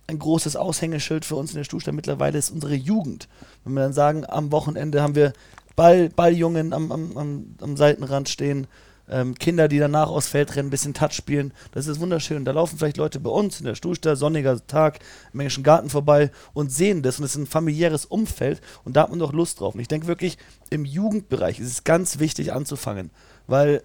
[0.09, 3.28] ein großes Aushängeschild für uns in der Stuhlstadt mittlerweile ist unsere Jugend.
[3.64, 5.34] Wenn wir dann sagen, am Wochenende haben wir
[5.76, 8.66] Ball, Balljungen am, am, am, am Seitenrand stehen,
[9.11, 11.52] ähm, Kinder, die danach aufs Feld rennen, ein bisschen Touch spielen.
[11.72, 12.46] Das ist wunderschön.
[12.46, 14.98] Da laufen vielleicht Leute bei uns in der Stuhlstadt, sonniger Tag,
[15.32, 17.18] im englischen Garten vorbei und sehen das.
[17.18, 19.74] Und es ist ein familiäres Umfeld und da hat man doch Lust drauf.
[19.74, 20.38] Und ich denke wirklich,
[20.70, 23.11] im Jugendbereich ist es ganz wichtig anzufangen,
[23.46, 23.82] weil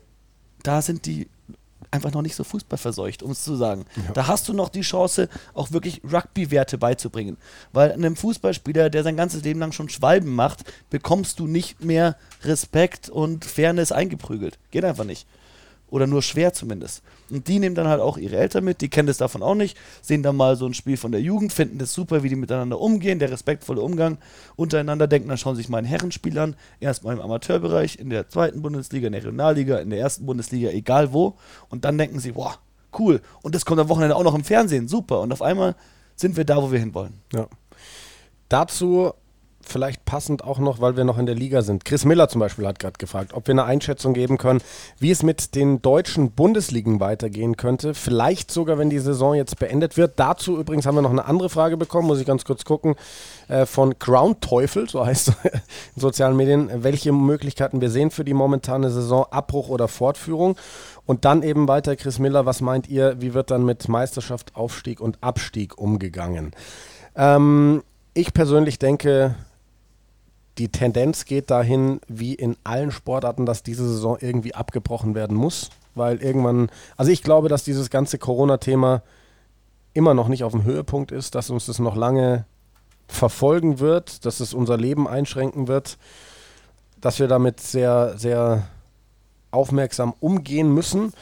[0.64, 1.28] da sind die
[1.94, 3.86] einfach noch nicht so fußballverseucht, um es zu sagen.
[3.96, 4.14] Ja.
[4.14, 7.38] Da hast du noch die Chance, auch wirklich Rugby-Werte beizubringen.
[7.72, 12.18] Weil einem Fußballspieler, der sein ganzes Leben lang schon Schwalben macht, bekommst du nicht mehr
[12.44, 14.58] Respekt und Fairness eingeprügelt.
[14.72, 15.28] Geht einfach nicht.
[15.94, 17.04] Oder nur schwer zumindest.
[17.30, 19.78] Und die nehmen dann halt auch ihre Eltern mit, die kennen das davon auch nicht,
[20.02, 22.80] sehen dann mal so ein Spiel von der Jugend, finden das super, wie die miteinander
[22.80, 24.18] umgehen, der respektvolle Umgang
[24.56, 28.64] untereinander, denken dann, schauen sich mal ein Herrenspiel an, erstmal im Amateurbereich, in der zweiten
[28.64, 31.36] Bundesliga, in der Regionalliga, in der ersten Bundesliga, egal wo.
[31.70, 32.58] Und dann denken sie, boah,
[32.98, 33.22] cool.
[33.44, 35.22] Und das kommt am Wochenende auch noch im Fernsehen, super.
[35.22, 35.76] Und auf einmal
[36.16, 37.20] sind wir da, wo wir hinwollen.
[37.32, 37.46] Ja.
[38.50, 39.14] Dazu
[39.68, 41.86] vielleicht passend auch noch, weil wir noch in der Liga sind.
[41.86, 44.62] Chris Miller zum Beispiel hat gerade gefragt, ob wir eine Einschätzung geben können,
[45.00, 47.94] wie es mit den deutschen Bundesligen weitergehen könnte.
[47.94, 50.14] Vielleicht sogar, wenn die Saison jetzt beendet wird.
[50.18, 52.96] Dazu übrigens haben wir noch eine andere Frage bekommen, muss ich ganz kurz gucken,
[53.48, 55.36] äh, von Crown Teufel, so heißt es
[55.96, 60.58] in sozialen Medien, welche Möglichkeiten wir sehen für die momentane Saison, Abbruch oder Fortführung.
[61.06, 65.02] Und dann eben weiter, Chris Miller, was meint ihr, wie wird dann mit Meisterschaft, Aufstieg
[65.02, 66.52] und Abstieg umgegangen?
[67.16, 67.84] Ähm,
[68.14, 69.36] ich persönlich denke,
[70.58, 75.70] die Tendenz geht dahin, wie in allen Sportarten, dass diese Saison irgendwie abgebrochen werden muss,
[75.96, 79.02] weil irgendwann, also ich glaube, dass dieses ganze Corona-Thema
[79.94, 82.46] immer noch nicht auf dem Höhepunkt ist, dass uns das noch lange
[83.08, 85.98] verfolgen wird, dass es unser Leben einschränken wird,
[87.00, 88.68] dass wir damit sehr, sehr
[89.52, 91.14] aufmerksam umgehen müssen.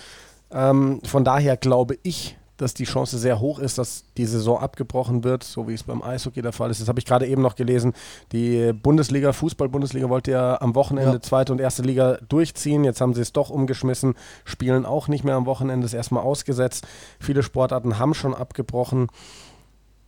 [0.51, 5.23] Ähm, von daher glaube ich, dass die Chance sehr hoch ist, dass die Saison abgebrochen
[5.23, 6.79] wird, so wie es beim Eishockey der Fall ist.
[6.79, 7.93] Das habe ich gerade eben noch gelesen.
[8.31, 11.21] Die Bundesliga, Fußball-Bundesliga wollte ja am Wochenende ja.
[11.21, 12.83] zweite und erste Liga durchziehen.
[12.83, 16.87] Jetzt haben sie es doch umgeschmissen, spielen auch nicht mehr am Wochenende, ist erstmal ausgesetzt.
[17.19, 19.07] Viele Sportarten haben schon abgebrochen.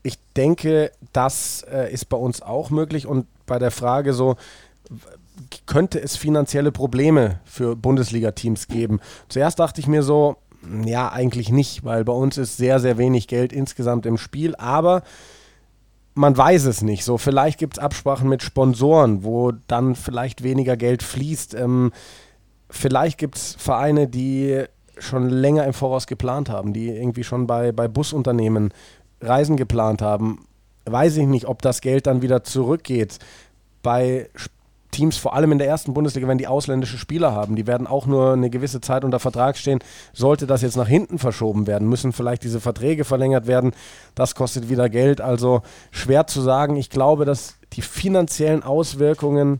[0.04, 3.08] Ich denke, das äh, ist bei uns auch möglich.
[3.08, 4.36] Und bei der Frage so,
[5.66, 9.00] könnte es finanzielle Probleme für Bundesliga-Teams geben.
[9.30, 10.38] Zuerst dachte ich mir so,
[10.86, 15.04] ja, eigentlich nicht, weil bei uns ist sehr, sehr wenig Geld insgesamt im Spiel, aber
[16.16, 17.04] man weiß es nicht.
[17.04, 21.56] So, vielleicht gibt es Absprachen mit Sponsoren, wo dann vielleicht weniger Geld fließt.
[21.56, 21.92] Ähm,
[22.70, 24.64] vielleicht gibt es Vereine, die
[24.98, 28.74] schon länger im Voraus geplant haben, die irgendwie schon bei, bei Busunternehmen
[29.22, 30.46] Reisen geplant haben.
[30.86, 33.20] Weiß ich nicht, ob das Geld dann wieder zurückgeht.
[33.82, 34.30] Bei
[34.94, 38.06] Teams, vor allem in der ersten Bundesliga, wenn die ausländische Spieler haben, die werden auch
[38.06, 39.80] nur eine gewisse Zeit unter Vertrag stehen.
[40.14, 43.74] Sollte das jetzt nach hinten verschoben werden, müssen vielleicht diese Verträge verlängert werden.
[44.16, 45.20] Das kostet wieder Geld.
[45.20, 46.78] Also schwer zu sagen.
[46.78, 49.60] Ich glaube, dass die finanziellen Auswirkungen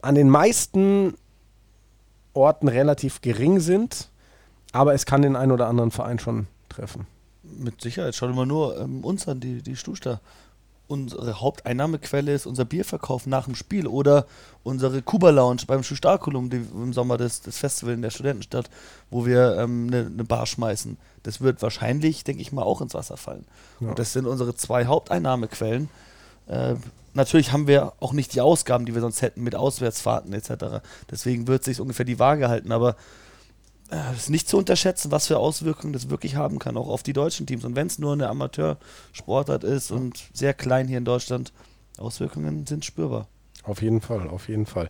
[0.00, 1.14] an den meisten
[2.32, 4.08] Orten relativ gering sind,
[4.72, 7.06] aber es kann den einen oder anderen Verein schon treffen.
[7.42, 8.14] Mit Sicherheit.
[8.14, 10.20] Schau dir mal nur ähm, uns an, die, die Stuster
[10.90, 14.26] unsere Haupteinnahmequelle ist unser Bierverkauf nach dem Spiel oder
[14.64, 18.68] unsere Kuba Lounge beim Schustakulum im Sommer das, das Festival in der Studentenstadt,
[19.10, 20.98] wo wir eine ähm, ne, ne Bar schmeißen.
[21.22, 23.44] Das wird wahrscheinlich, denke ich mal, auch ins Wasser fallen.
[23.78, 23.90] Ja.
[23.90, 25.88] Und das sind unsere zwei Haupteinnahmequellen.
[26.48, 26.74] Äh,
[27.14, 30.82] natürlich haben wir auch nicht die Ausgaben, die wir sonst hätten mit Auswärtsfahrten etc.
[31.10, 32.72] Deswegen wird sich ungefähr die Waage halten.
[32.72, 32.96] Aber
[33.90, 37.02] äh, es ist nicht zu unterschätzen, was für Auswirkungen das wirklich haben kann, auch auf
[37.02, 37.64] die deutschen Teams.
[37.64, 41.52] Und wenn es nur eine Amateursportart ist und sehr klein hier in Deutschland,
[41.98, 43.26] Auswirkungen sind spürbar.
[43.64, 44.88] Auf jeden Fall, auf jeden Fall.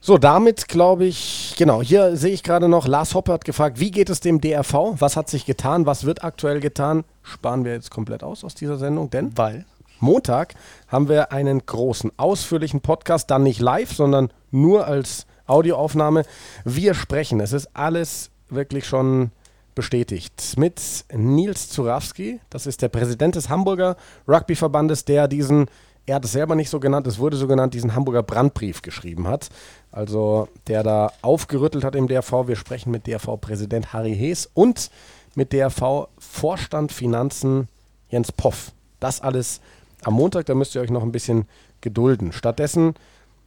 [0.00, 3.90] So, damit glaube ich, genau, hier sehe ich gerade noch, Lars Hoppe hat gefragt, wie
[3.90, 4.94] geht es dem DRV?
[4.98, 5.86] Was hat sich getan?
[5.86, 7.04] Was wird aktuell getan?
[7.22, 9.64] Sparen wir jetzt komplett aus aus dieser Sendung, denn Weil?
[10.00, 10.54] Montag
[10.86, 16.24] haben wir einen großen, ausführlichen Podcast, dann nicht live, sondern nur als Audioaufnahme.
[16.64, 17.40] Wir sprechen.
[17.40, 19.30] Es ist alles wirklich schon
[19.74, 20.54] bestätigt.
[20.56, 23.96] Mit Nils Zurawski, das ist der Präsident des Hamburger
[24.26, 25.66] Rugbyverbandes, der diesen,
[26.04, 29.28] er hat es selber nicht so genannt, es wurde so genannt, diesen Hamburger Brandbrief geschrieben
[29.28, 29.50] hat.
[29.92, 32.48] Also der da aufgerüttelt hat im DRV.
[32.48, 34.90] Wir sprechen mit DRV-Präsident Harry Hees und
[35.36, 37.68] mit DRV-Vorstand Finanzen
[38.10, 38.72] Jens Poff.
[38.98, 39.60] Das alles
[40.02, 41.46] am Montag, da müsst ihr euch noch ein bisschen
[41.80, 42.32] gedulden.
[42.32, 42.94] Stattdessen.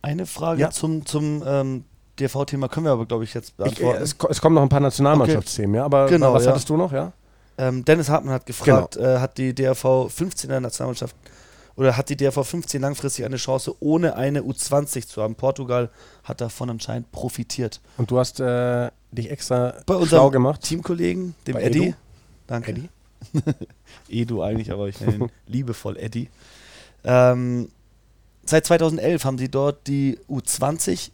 [0.02, 0.70] Eine Frage ja.
[0.72, 1.84] zum, zum ähm,
[2.22, 4.04] DV-Thema können wir aber, glaube ich, jetzt beantworten.
[4.04, 5.78] Ich, es, es, kommen noch ein paar Nationalmannschaftsthemen, okay.
[5.78, 6.52] ja, aber genau, was ja.
[6.52, 7.12] hattest du noch, ja?
[7.58, 9.08] Ähm, Dennis Hartmann hat gefragt, genau.
[9.08, 11.16] äh, hat die DRV 15 er Nationalmannschaft
[11.76, 15.36] oder hat die DRV 15 langfristig eine Chance, ohne eine U20 zu haben?
[15.36, 15.90] Portugal
[16.24, 17.82] hat davon anscheinend profitiert.
[17.98, 20.62] Und du hast äh, dich extra Bei schlau gemacht?
[20.62, 21.88] Teamkollegen, dem Bei Eddie.
[21.88, 21.94] Edu?
[22.48, 22.72] Danke.
[22.72, 22.90] Eddie?
[24.10, 26.30] Edu eigentlich, aber ich nenne ihn liebevoll Eddie.
[27.04, 27.70] Ähm,
[28.46, 31.12] seit 2011 haben sie dort die U20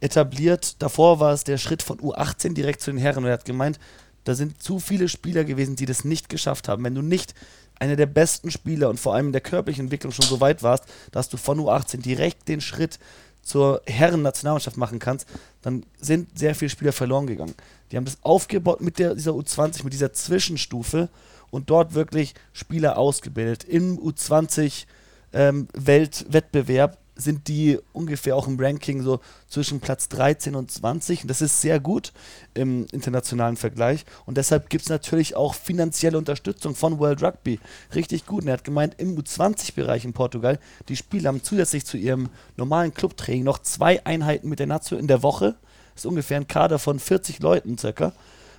[0.00, 0.82] etabliert.
[0.82, 3.24] Davor war es der Schritt von U18 direkt zu den Herren.
[3.24, 3.78] Und er hat gemeint,
[4.24, 6.84] da sind zu viele Spieler gewesen, die das nicht geschafft haben.
[6.84, 7.34] Wenn du nicht
[7.78, 10.84] einer der besten Spieler und vor allem in der körperlichen Entwicklung schon so weit warst,
[11.12, 12.98] dass du von U18 direkt den Schritt
[13.42, 15.26] zur Herren-Nationalmannschaft machen kannst,
[15.62, 17.54] dann sind sehr viele Spieler verloren gegangen.
[17.90, 21.08] Die haben das aufgebaut mit der, dieser U20, mit dieser Zwischenstufe
[21.50, 23.64] und dort wirklich Spieler ausgebildet.
[23.64, 24.84] Im U20
[25.32, 31.22] ähm, Weltwettbewerb sind die ungefähr auch im Ranking so zwischen Platz 13 und 20.
[31.22, 32.12] Und das ist sehr gut
[32.54, 34.04] im internationalen Vergleich.
[34.26, 37.60] Und deshalb gibt es natürlich auch finanzielle Unterstützung von World Rugby.
[37.94, 38.42] Richtig gut.
[38.42, 40.58] Und er hat gemeint, im U20-Bereich in Portugal,
[40.88, 45.06] die Spieler haben zusätzlich zu ihrem normalen Clubtraining noch zwei Einheiten mit der Nazio in
[45.06, 45.56] der Woche.
[45.94, 48.12] Das ist ungefähr ein Kader von 40 Leuten circa.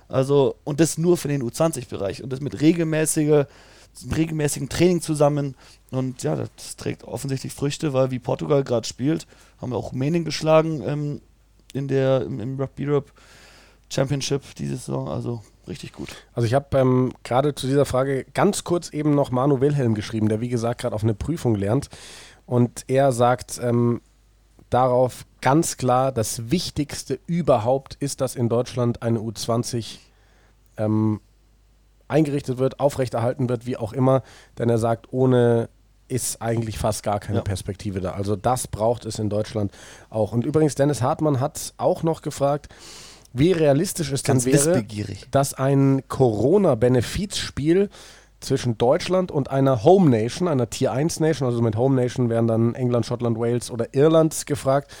[0.08, 2.22] Also, und das nur für den U20-Bereich.
[2.22, 3.46] Und das mit regelmäßiger
[4.14, 5.54] regelmäßigen Training zusammen.
[5.92, 9.26] Und ja, das trägt offensichtlich Früchte, weil wie Portugal gerade spielt,
[9.60, 11.20] haben wir auch Rumänien geschlagen ähm,
[11.74, 13.12] in der, im, im Rugby Europe
[13.90, 15.08] Championship diese Saison.
[15.08, 16.08] Also richtig gut.
[16.32, 20.30] Also ich habe ähm, gerade zu dieser Frage ganz kurz eben noch Manu Wilhelm geschrieben,
[20.30, 21.90] der wie gesagt gerade auf eine Prüfung lernt.
[22.46, 24.00] Und er sagt ähm,
[24.70, 29.98] darauf ganz klar, das Wichtigste überhaupt ist, dass in Deutschland eine U20
[30.78, 31.20] ähm,
[32.08, 34.22] eingerichtet wird, aufrechterhalten wird, wie auch immer.
[34.58, 35.68] Denn er sagt, ohne
[36.12, 37.42] ist eigentlich fast gar keine ja.
[37.42, 38.12] Perspektive da.
[38.12, 39.72] Also das braucht es in Deutschland
[40.10, 40.32] auch.
[40.32, 42.68] Und übrigens, Dennis Hartmann hat auch noch gefragt,
[43.32, 44.84] wie realistisch es denn wäre,
[45.30, 47.88] dass ein Corona-Benefizspiel
[48.40, 52.46] zwischen Deutschland und einer Home Nation, einer Tier 1 Nation, also mit Home Nation wären
[52.46, 54.92] dann England, Schottland, Wales oder Irland gefragt,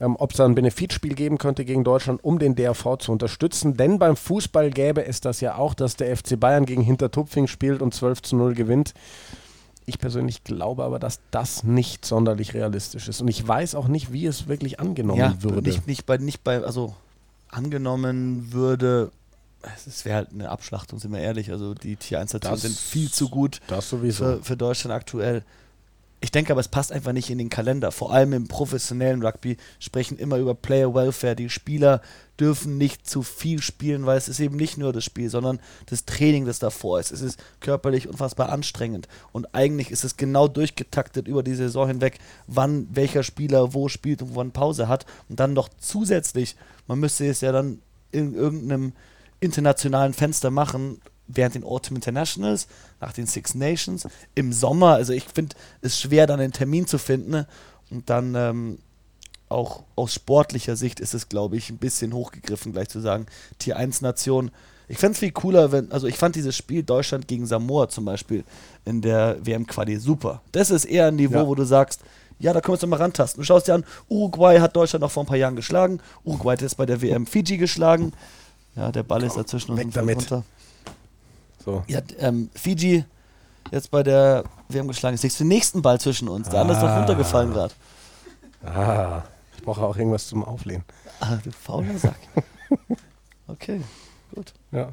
[0.00, 3.76] ähm, ob es da ein Benefitspiel geben könnte gegen Deutschland, um den DRV zu unterstützen.
[3.76, 7.80] Denn beim Fußball gäbe es das ja auch, dass der FC Bayern gegen Hintertupfing spielt
[7.80, 8.94] und 12 zu 0 gewinnt.
[9.88, 13.20] Ich persönlich glaube aber, dass das nicht sonderlich realistisch ist.
[13.20, 15.68] Und ich weiß auch nicht, wie es wirklich angenommen ja, würde.
[15.68, 16.94] Nicht, nicht bei, nicht bei, also
[17.48, 19.10] angenommen würde,
[19.62, 21.50] es wäre halt eine Abschlachtung, sind wir ehrlich.
[21.50, 24.24] Also die Tier 1 sind viel zu gut das sowieso.
[24.24, 25.42] Für, für Deutschland aktuell.
[26.20, 27.92] Ich denke aber, es passt einfach nicht in den Kalender.
[27.92, 31.36] Vor allem im professionellen Rugby sprechen immer über Player Welfare.
[31.36, 32.02] Die Spieler
[32.40, 36.06] dürfen nicht zu viel spielen, weil es ist eben nicht nur das Spiel, sondern das
[36.06, 37.12] Training, das davor ist.
[37.12, 39.06] Es ist körperlich unfassbar anstrengend.
[39.30, 44.20] Und eigentlich ist es genau durchgetaktet über die Saison hinweg, wann welcher Spieler wo spielt
[44.20, 45.06] und wann Pause hat.
[45.28, 46.56] Und dann noch zusätzlich,
[46.88, 48.92] man müsste es ja dann in irgendeinem
[49.40, 52.66] internationalen Fenster machen, während den Autumn Internationals,
[53.00, 54.94] nach den Six Nations, im Sommer.
[54.94, 57.30] Also ich finde es schwer, dann einen Termin zu finden.
[57.30, 57.46] ne?
[57.90, 58.78] Und dann ähm,
[59.48, 63.26] auch aus sportlicher Sicht ist es, glaube ich, ein bisschen hochgegriffen, gleich zu sagen,
[63.58, 64.50] Tier 1 Nation.
[64.88, 68.04] Ich fände es viel cooler, wenn, also ich fand dieses Spiel Deutschland gegen Samoa zum
[68.06, 68.44] Beispiel
[68.86, 70.40] in der WM-Quali super.
[70.52, 71.46] Das ist eher ein Niveau, Ja.
[71.46, 72.00] wo du sagst,
[72.38, 73.40] ja, da können wir uns doch mal rantasten.
[73.40, 76.00] Du schaust dir an, Uruguay hat Deutschland noch vor ein paar Jahren geschlagen.
[76.24, 78.12] Uruguay hat jetzt bei der WM Fiji geschlagen.
[78.76, 80.16] Ja, der Ball ist dazwischen weg und damit.
[80.18, 80.44] runter.
[81.64, 81.82] So.
[81.88, 83.04] Ja, ähm, Fiji
[83.70, 85.14] jetzt bei der WM geschlagen.
[85.14, 86.48] Jetzt legst du den nächsten Ball zwischen uns.
[86.48, 86.98] Der andere ist doch Ah.
[86.98, 87.74] runtergefallen gerade.
[88.64, 89.22] Ah,
[89.56, 90.84] ich brauche auch irgendwas zum Auflehnen.
[91.20, 92.16] Ah, du fauler Sack.
[93.50, 93.80] Okay,
[94.34, 94.52] gut.
[94.72, 94.90] Ja.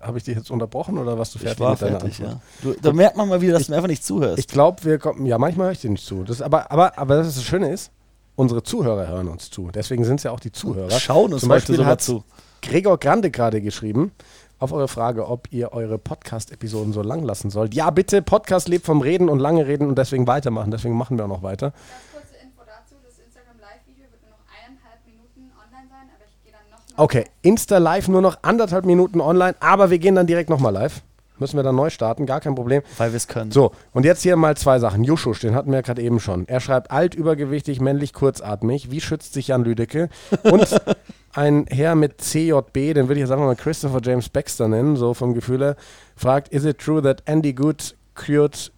[0.00, 2.40] Habe ich dich jetzt unterbrochen oder warst du fertig ich war mit deiner fertig, Antwort?
[2.64, 2.72] ja.
[2.72, 4.38] Du, da merkt man mal wieder, dass du mir einfach nicht zuhörst.
[4.38, 5.26] Ich glaube, wir kommen.
[5.26, 6.24] Ja, manchmal höre ich dir nicht zu.
[6.24, 7.90] Das, aber, aber, aber das, das Schöne ist,
[8.34, 9.70] unsere Zuhörer hören uns zu.
[9.70, 10.90] Deswegen sind es ja auch die Zuhörer.
[10.98, 12.24] Schauen uns Zum Beispiel sogar hat zu.
[12.62, 14.12] Gregor Grande gerade geschrieben
[14.58, 17.74] auf eure Frage, ob ihr eure Podcast-Episoden so lang lassen sollt.
[17.74, 20.70] Ja, bitte, Podcast lebt vom Reden und lange reden und deswegen weitermachen.
[20.70, 21.70] Deswegen machen wir auch noch weiter.
[21.70, 21.82] Ganz
[22.12, 26.42] kurze Info dazu: Das Instagram Live-Video wird nur noch eineinhalb Minuten online sein, aber ich
[26.44, 27.04] gehe dann nochmal.
[27.04, 31.02] Okay, Insta Live nur noch anderthalb Minuten online, aber wir gehen dann direkt nochmal live.
[31.40, 32.82] Müssen wir dann neu starten, gar kein Problem.
[32.96, 33.52] Weil wir es können.
[33.52, 35.04] So, und jetzt hier mal zwei Sachen.
[35.04, 36.48] Juschusch, den hatten wir ja gerade eben schon.
[36.48, 38.90] Er schreibt alt, übergewichtig, männlich, kurzatmig.
[38.90, 40.08] Wie schützt sich Jan Lüdecke?
[40.42, 40.80] Und
[41.38, 45.14] ein Herr mit CJB, den würde ich jetzt einfach mal Christopher James Baxter nennen, so
[45.14, 45.76] vom Gefühl her,
[46.16, 48.72] fragt, is it true that Andy Good cured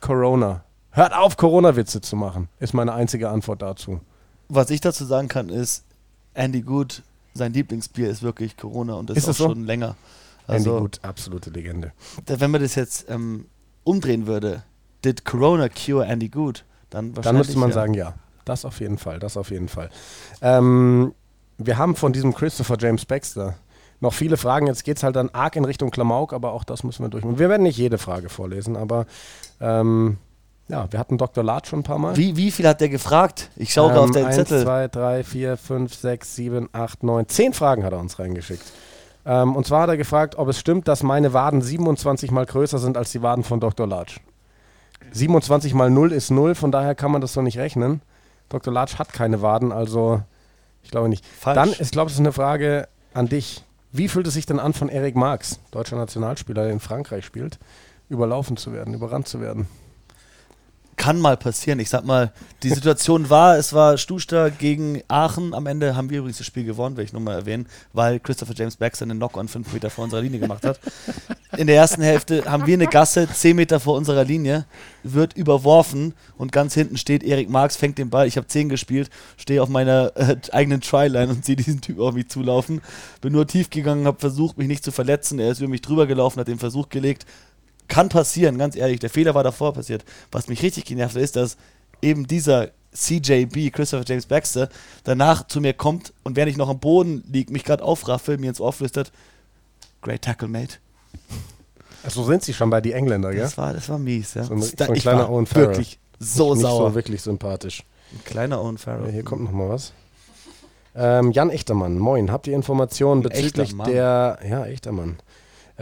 [0.00, 0.62] Corona?
[0.90, 4.00] Hört auf, Corona-Witze zu machen, ist meine einzige Antwort dazu.
[4.48, 5.84] Was ich dazu sagen kann, ist,
[6.34, 7.02] Andy Good,
[7.32, 9.54] sein Lieblingsbier ist wirklich Corona und das Ist ist auch so?
[9.54, 9.96] schon länger.
[10.48, 11.92] Andy Also, Good, absolute Legende.
[12.26, 13.46] wenn man das jetzt ähm,
[13.84, 14.64] umdrehen würde,
[15.02, 16.64] did Corona cure Andy Good?
[16.90, 17.74] Dann wahrscheinlich Dann müsste man ja.
[17.74, 18.14] sagen, ja.
[18.44, 19.88] Das auf jeden Fall, das auf jeden Fall.
[20.42, 21.14] Ähm,
[21.66, 23.54] wir haben von diesem Christopher James Baxter
[24.00, 24.66] noch viele Fragen.
[24.66, 27.24] Jetzt geht es halt dann arg in Richtung Klamauk, aber auch das müssen wir durch.
[27.24, 29.06] Und wir werden nicht jede Frage vorlesen, aber
[29.60, 30.18] ähm,
[30.68, 31.44] ja, wir hatten Dr.
[31.44, 32.16] Latsch schon ein paar Mal.
[32.16, 33.50] Wie, wie viel hat der gefragt?
[33.56, 34.62] Ich schaue gerade auf deinen 1, Zettel.
[34.62, 38.64] 2, 3, 4, 5, 6, 7, 8, 9, 10 Fragen hat er uns reingeschickt.
[39.24, 42.78] Ähm, und zwar hat er gefragt, ob es stimmt, dass meine Waden 27 mal größer
[42.78, 43.86] sind als die Waden von Dr.
[43.86, 44.18] Latsch.
[45.12, 48.00] 27 mal 0 ist 0, von daher kann man das so nicht rechnen.
[48.48, 48.72] Dr.
[48.72, 50.22] Latsch hat keine Waden, also
[50.82, 51.24] ich glaube nicht.
[51.26, 51.54] Falsch.
[51.54, 53.64] Dann, ich glaube, das ist eine Frage an dich.
[53.92, 57.58] Wie fühlt es sich denn an, von Eric Marx, deutscher Nationalspieler, der in Frankreich spielt,
[58.08, 59.68] überlaufen zu werden, überrannt zu werden?
[60.96, 61.80] Kann mal passieren.
[61.80, 62.32] Ich sag mal,
[62.62, 65.54] die Situation war, es war Stuster gegen Aachen.
[65.54, 68.54] Am Ende haben wir übrigens das Spiel gewonnen, will ich nur mal erwähnen, weil Christopher
[68.54, 70.78] James Baxter einen Knock-on fünf Meter vor unserer Linie gemacht hat.
[71.56, 74.64] In der ersten Hälfte haben wir eine Gasse, zehn Meter vor unserer Linie,
[75.02, 78.26] wird überworfen und ganz hinten steht Erik Marx, fängt den Ball.
[78.26, 82.14] Ich habe zehn gespielt, stehe auf meiner äh, eigenen Tryline und sehe diesen Typ auf
[82.14, 82.80] mich zulaufen.
[83.20, 85.38] Bin nur tief gegangen, habe versucht, mich nicht zu verletzen.
[85.38, 87.26] Er ist über mich drüber gelaufen, hat den Versuch gelegt,
[87.92, 89.00] kann passieren, ganz ehrlich.
[89.00, 90.04] Der Fehler war davor passiert.
[90.30, 91.56] Was mich richtig genervt hat, ist, dass
[92.00, 94.68] eben dieser CJB, Christopher James Baxter,
[95.04, 98.48] danach zu mir kommt und während ich noch am Boden liege, mich gerade aufraffe, mir
[98.48, 99.12] ins Ohr flüstert,
[100.02, 100.76] Great Tackle, Mate.
[102.08, 103.40] So sind sie schon bei die Engländer, gell?
[103.42, 104.44] Das war, das war mies, ja.
[104.44, 105.68] So ein- so ein ich kleiner war Owen Farrell.
[105.68, 106.90] wirklich so nicht sauer.
[106.90, 107.84] so wirklich sympathisch.
[108.12, 109.12] ein kleiner Owen Ja, Farrell.
[109.12, 109.92] hier kommt noch mal was.
[110.94, 112.30] Ähm, Jan Echtermann, moin.
[112.30, 115.16] Habt ihr Informationen bezüglich der, ja, Echtermann,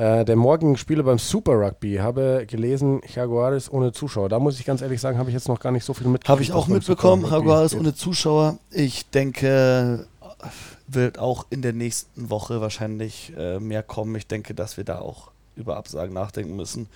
[0.00, 1.96] äh, der morgigen Spiele beim Super Rugby?
[1.96, 4.30] Habe gelesen, Jaguares ohne Zuschauer.
[4.30, 6.28] Da muss ich ganz ehrlich sagen, habe ich jetzt noch gar nicht so viel mitgekriegt.
[6.30, 8.58] Habe ich auch mitbekommen, Jaguares ohne Zuschauer.
[8.70, 10.06] Ich denke,
[10.88, 14.14] wird auch in der nächsten Woche wahrscheinlich äh, mehr kommen.
[14.16, 16.88] Ich denke, dass wir da auch über Absagen nachdenken müssen.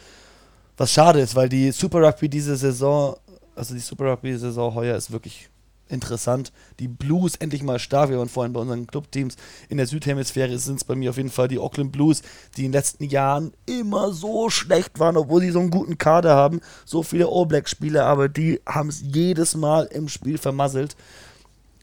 [0.78, 3.16] Was schade ist, weil die Super Rugby diese Saison,
[3.55, 5.50] also die Super Rugby Saison heuer ist wirklich
[5.89, 6.53] interessant.
[6.78, 8.11] Die Blues endlich mal stark.
[8.11, 9.37] Wir waren vorhin bei unseren Clubteams
[9.68, 12.22] in der Südhemisphäre, sind es bei mir auf jeden Fall die Auckland Blues,
[12.57, 16.35] die in den letzten Jahren immer so schlecht waren, obwohl sie so einen guten Kader
[16.35, 16.61] haben.
[16.85, 20.97] So viele All Black Spieler, aber die haben es jedes Mal im Spiel vermasselt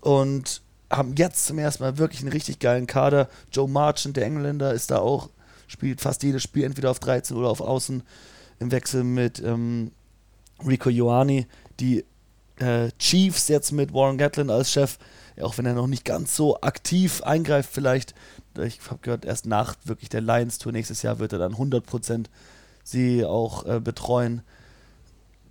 [0.02, 3.30] und haben jetzt zum ersten Mal wirklich einen richtig geilen Kader.
[3.52, 5.30] Joe Marchant, der Engländer, ist da auch,
[5.68, 8.04] spielt fast jedes Spiel entweder auf 13 oder auf Außen
[8.60, 9.91] im Wechsel mit ähm,
[10.66, 11.47] Rico Ioani.
[11.80, 12.04] Die
[12.62, 14.97] äh, Chiefs jetzt mit Warren Gatlin als Chef,
[15.41, 18.14] auch wenn er noch nicht ganz so aktiv eingreift vielleicht.
[18.59, 22.26] Ich habe gehört, erst nach wirklich der Lions-Tour nächstes Jahr wird er dann 100%
[22.84, 24.41] sie auch äh, betreuen.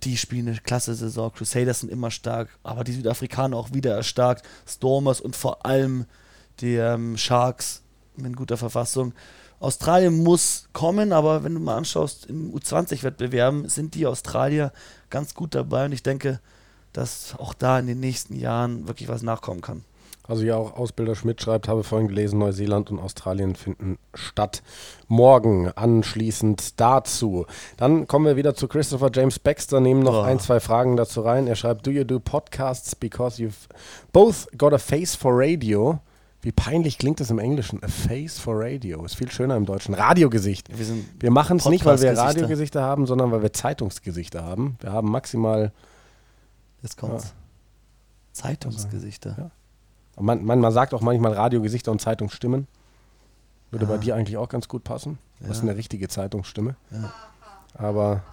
[0.03, 1.31] die spielen eine klasse Saison.
[1.31, 4.47] Crusaders sind immer stark, aber die Südafrikaner auch wieder erstarkt.
[4.67, 6.05] Stormers und vor allem
[6.59, 7.83] die ähm, Sharks
[8.17, 9.13] in guter Verfassung.
[9.59, 14.73] Australien muss kommen, aber wenn du mal anschaust, im U20-Wettbewerben sind die Australier
[15.11, 16.39] ganz gut dabei und ich denke,
[16.93, 19.83] dass auch da in den nächsten Jahren wirklich was nachkommen kann.
[20.27, 24.61] Also ja, auch Ausbilder Schmidt schreibt, habe vorhin gelesen, Neuseeland und Australien finden statt.
[25.07, 27.45] Morgen anschließend dazu.
[27.77, 30.21] Dann kommen wir wieder zu Christopher James Baxter, nehmen noch Oh.
[30.21, 31.47] ein, zwei Fragen dazu rein.
[31.47, 33.67] Er schreibt, do you do podcasts because you've
[34.13, 35.99] both got a face for radio?
[36.43, 37.83] Wie peinlich klingt das im Englischen?
[37.83, 39.03] A face for radio.
[39.03, 39.93] Ist viel schöner im Deutschen.
[39.93, 40.69] Radiogesicht.
[40.75, 40.85] Wir
[41.19, 42.17] Wir machen es nicht, weil wir.
[42.17, 44.77] Radiogesichter haben, sondern weil wir Zeitungsgesichter haben.
[44.79, 45.71] Wir haben maximal,
[46.81, 47.33] Jetzt kommt's.
[48.33, 49.35] Zeitungsgesichter.
[49.37, 50.21] Ja.
[50.21, 52.67] man, man, man sagt auch manchmal Radiogesichter und Zeitungsstimmen.
[53.71, 53.99] Würde bei Ja.
[53.99, 55.17] dir eigentlich auch ganz gut passen.
[55.39, 55.69] Das ist Ja.
[55.69, 56.75] eine richtige Zeitungsstimme.
[56.91, 57.13] Ja.
[57.73, 58.23] Aber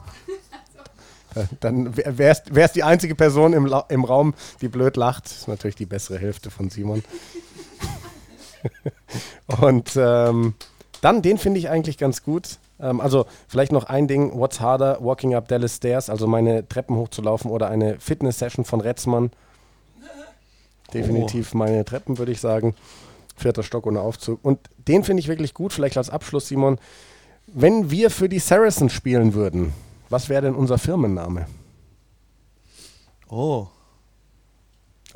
[1.35, 5.27] äh, dann wer ist, wer ist die einzige Person im, im Raum, die blöd lacht?
[5.27, 7.03] Das ist natürlich die bessere Hälfte von Simon.
[9.61, 10.55] Und ähm,
[11.01, 12.59] dann, den finde ich eigentlich ganz gut.
[12.81, 16.97] Ähm, also vielleicht noch ein Ding, what's harder, walking up Dallas Stairs, also meine Treppen
[16.97, 19.31] hochzulaufen oder eine Fitness-Session von Retzmann.
[20.93, 22.75] Definitiv meine Treppen, würde ich sagen.
[23.37, 24.41] Vierter Stock ohne Aufzug.
[24.43, 24.59] Und
[24.89, 26.79] den finde ich wirklich gut, vielleicht als Abschluss, Simon.
[27.47, 29.73] Wenn wir für die Saracens spielen würden,
[30.09, 31.47] was wäre denn unser Firmenname?
[33.29, 33.69] Oh.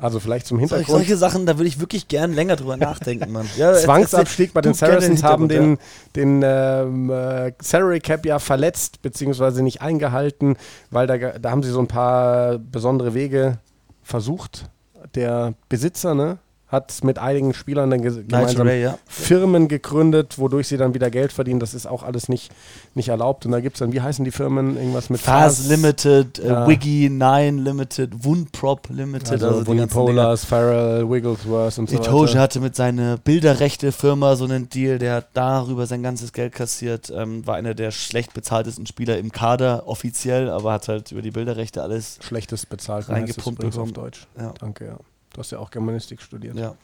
[0.03, 0.89] Also vielleicht zum Hintergrund.
[0.89, 3.49] solche Sachen, da würde ich wirklich gern länger drüber nachdenken, Mann.
[3.55, 5.77] Ja, Zwangsabstieg bei den Saracens haben den,
[6.17, 10.57] den ähm, äh, Salary Cap ja verletzt, beziehungsweise nicht eingehalten,
[10.91, 13.59] weil da, da haben sie so ein paar besondere Wege
[14.01, 14.69] versucht.
[15.15, 16.37] Der Besitzer ne,
[16.73, 18.97] hat mit einigen Spielern dann gemeinsam Ray, ja.
[19.07, 21.59] Firmen gegründet, wodurch sie dann wieder Geld verdienen.
[21.61, 22.51] Das ist auch alles nicht,
[22.95, 23.45] nicht erlaubt.
[23.45, 24.75] Und da gibt es dann, wie heißen die Firmen?
[24.75, 26.67] Irgendwas mit Fast Limited, äh, Ja.
[26.67, 29.85] Wiggy 9 Limited, Wundprop Limited, Also, also, die.
[29.85, 32.39] Polars, Farrell, Wigglesworth und so Itoge weiter.
[32.39, 37.45] hatte mit seiner Bilderrechte-Firma so einen Deal, der hat darüber sein ganzes Geld kassiert, ähm,
[37.45, 41.81] war einer der schlecht bezahltesten Spieler im Kader, offiziell, aber hat halt über die Bilderrechte
[41.83, 42.17] alles.
[42.21, 44.05] Schlechtes bezahlt Reingepumpt übrigens auf bekommen.
[44.05, 44.27] Deutsch.
[44.39, 44.53] Ja.
[44.59, 44.97] Danke, ja.
[45.33, 46.55] Du hast ja auch Germanistik studiert.
[46.55, 46.75] Ja.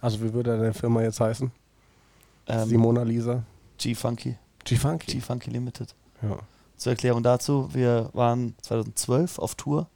[0.00, 1.50] Also wie würde deine Firma jetzt heißen?
[2.46, 3.44] Ähm, Simona Lisa?
[3.78, 4.36] G-Funky.
[4.64, 5.12] G-Funky.
[5.12, 5.94] G-Funky Limited.
[6.22, 6.38] Ja.
[6.76, 9.88] Zur Erklärung dazu, wir waren 2012 auf Tour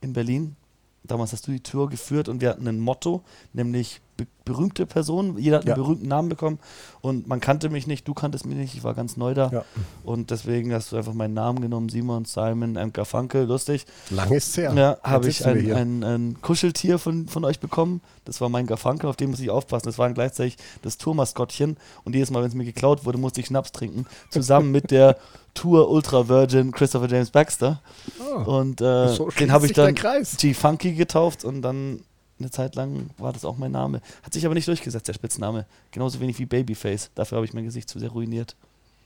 [0.00, 0.56] in Berlin.
[1.04, 3.22] Damals hast du die Tour geführt und wir hatten ein Motto,
[3.52, 5.36] nämlich be berühmte Personen.
[5.36, 5.74] Jeder hat einen Ja.
[5.74, 6.58] berühmten Namen bekommen
[7.02, 9.50] und man kannte mich nicht, du kanntest mich nicht, ich war ganz neu da.
[9.52, 9.64] Ja.
[10.04, 12.92] Und deswegen hast du einfach meinen Namen genommen, Simon, Simon, M.
[12.94, 13.84] Garfunkel, lustig.
[14.08, 14.72] Lang ist's her.
[14.74, 18.00] Ja, habe ich ein, ein, ein Kuscheltier von, von euch bekommen.
[18.24, 19.84] Das war mein Garfunkel, auf den muss ich aufpassen.
[19.86, 21.76] Das war gleichzeitig das Tourmaskottchen.
[22.04, 24.06] Und jedes Mal, wenn es mir geklaut wurde, musste ich Schnaps trinken.
[24.30, 25.18] Zusammen mit der
[25.52, 27.82] Tour Ultra Virgin Christopher James Baxter.
[28.18, 29.94] Oh, Und äh, so den habe ich dann.
[29.94, 32.00] G-Funky getauft und dann
[32.40, 34.00] eine Zeit lang war das auch mein Name.
[34.22, 35.66] Hat sich aber nicht durchgesetzt, der Spitzname.
[35.90, 37.10] Genauso wenig wie Babyface.
[37.14, 38.56] Dafür habe ich mein Gesicht zu sehr ruiniert.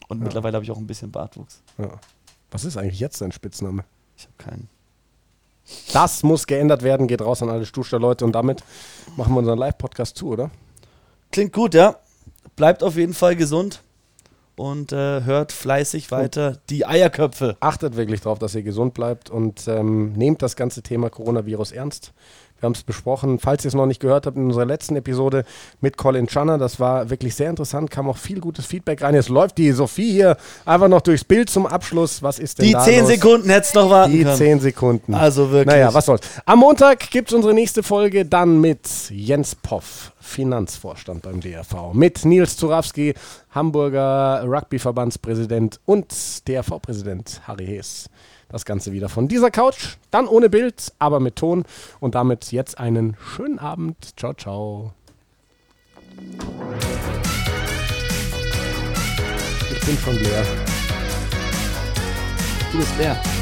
[0.09, 0.25] Und Ja.
[0.25, 1.63] mittlerweile habe ich auch ein bisschen Bartwuchs.
[1.79, 1.91] Ja.
[2.51, 3.85] Was ist eigentlich jetzt dein Spitzname?
[4.17, 4.69] Ich habe keinen.
[5.93, 8.63] Das muss geändert werden, geht raus an alle Stuster-Leute und damit
[9.17, 10.51] machen wir unseren Live-Podcast zu, oder?
[11.31, 11.97] Klingt gut, ja.
[12.57, 13.81] Bleibt auf jeden Fall gesund
[14.57, 17.57] und äh, hört fleißig weiter die Eierköpfe.
[17.61, 22.13] Achtet wirklich darauf, dass ihr gesund bleibt und ähm, nehmt das ganze Thema Coronavirus ernst.
[22.63, 23.41] Wir haben es besprochen.
[23.41, 25.45] Falls ihr es noch nicht gehört habt, in unserer letzten Episode
[25.81, 29.17] mit Colin Channer, das war wirklich sehr interessant, kam auch viel gutes Feedback rein.
[29.17, 32.23] Jetzt läuft die Sophie hier einfach noch durchs Bild zum Abschluss.
[32.23, 33.09] Was ist denn Die da 10 los?
[33.09, 34.37] Sekunden hättest noch warten Die können.
[34.37, 35.13] 10 Sekunden.
[35.13, 35.75] Also wirklich.
[35.75, 36.21] Naja, was soll's.
[36.47, 42.25] Am Montag gibt es unsere nächste Folge dann mit Jens Poff, Finanzvorstand beim DRV, mit
[42.25, 43.15] Nils Zurawski,
[43.51, 48.09] Hamburger Rugbyverbandspräsident und DRV-Präsident Harry Hees.
[48.53, 51.65] Das Ganze wieder von dieser Couch, dann ohne Bild, aber mit Ton.
[52.01, 53.97] Und damit jetzt einen schönen Abend.
[54.19, 54.93] Ciao, ciao.
[59.71, 60.45] Ich bin schon leer.
[62.71, 63.42] Du bist leer.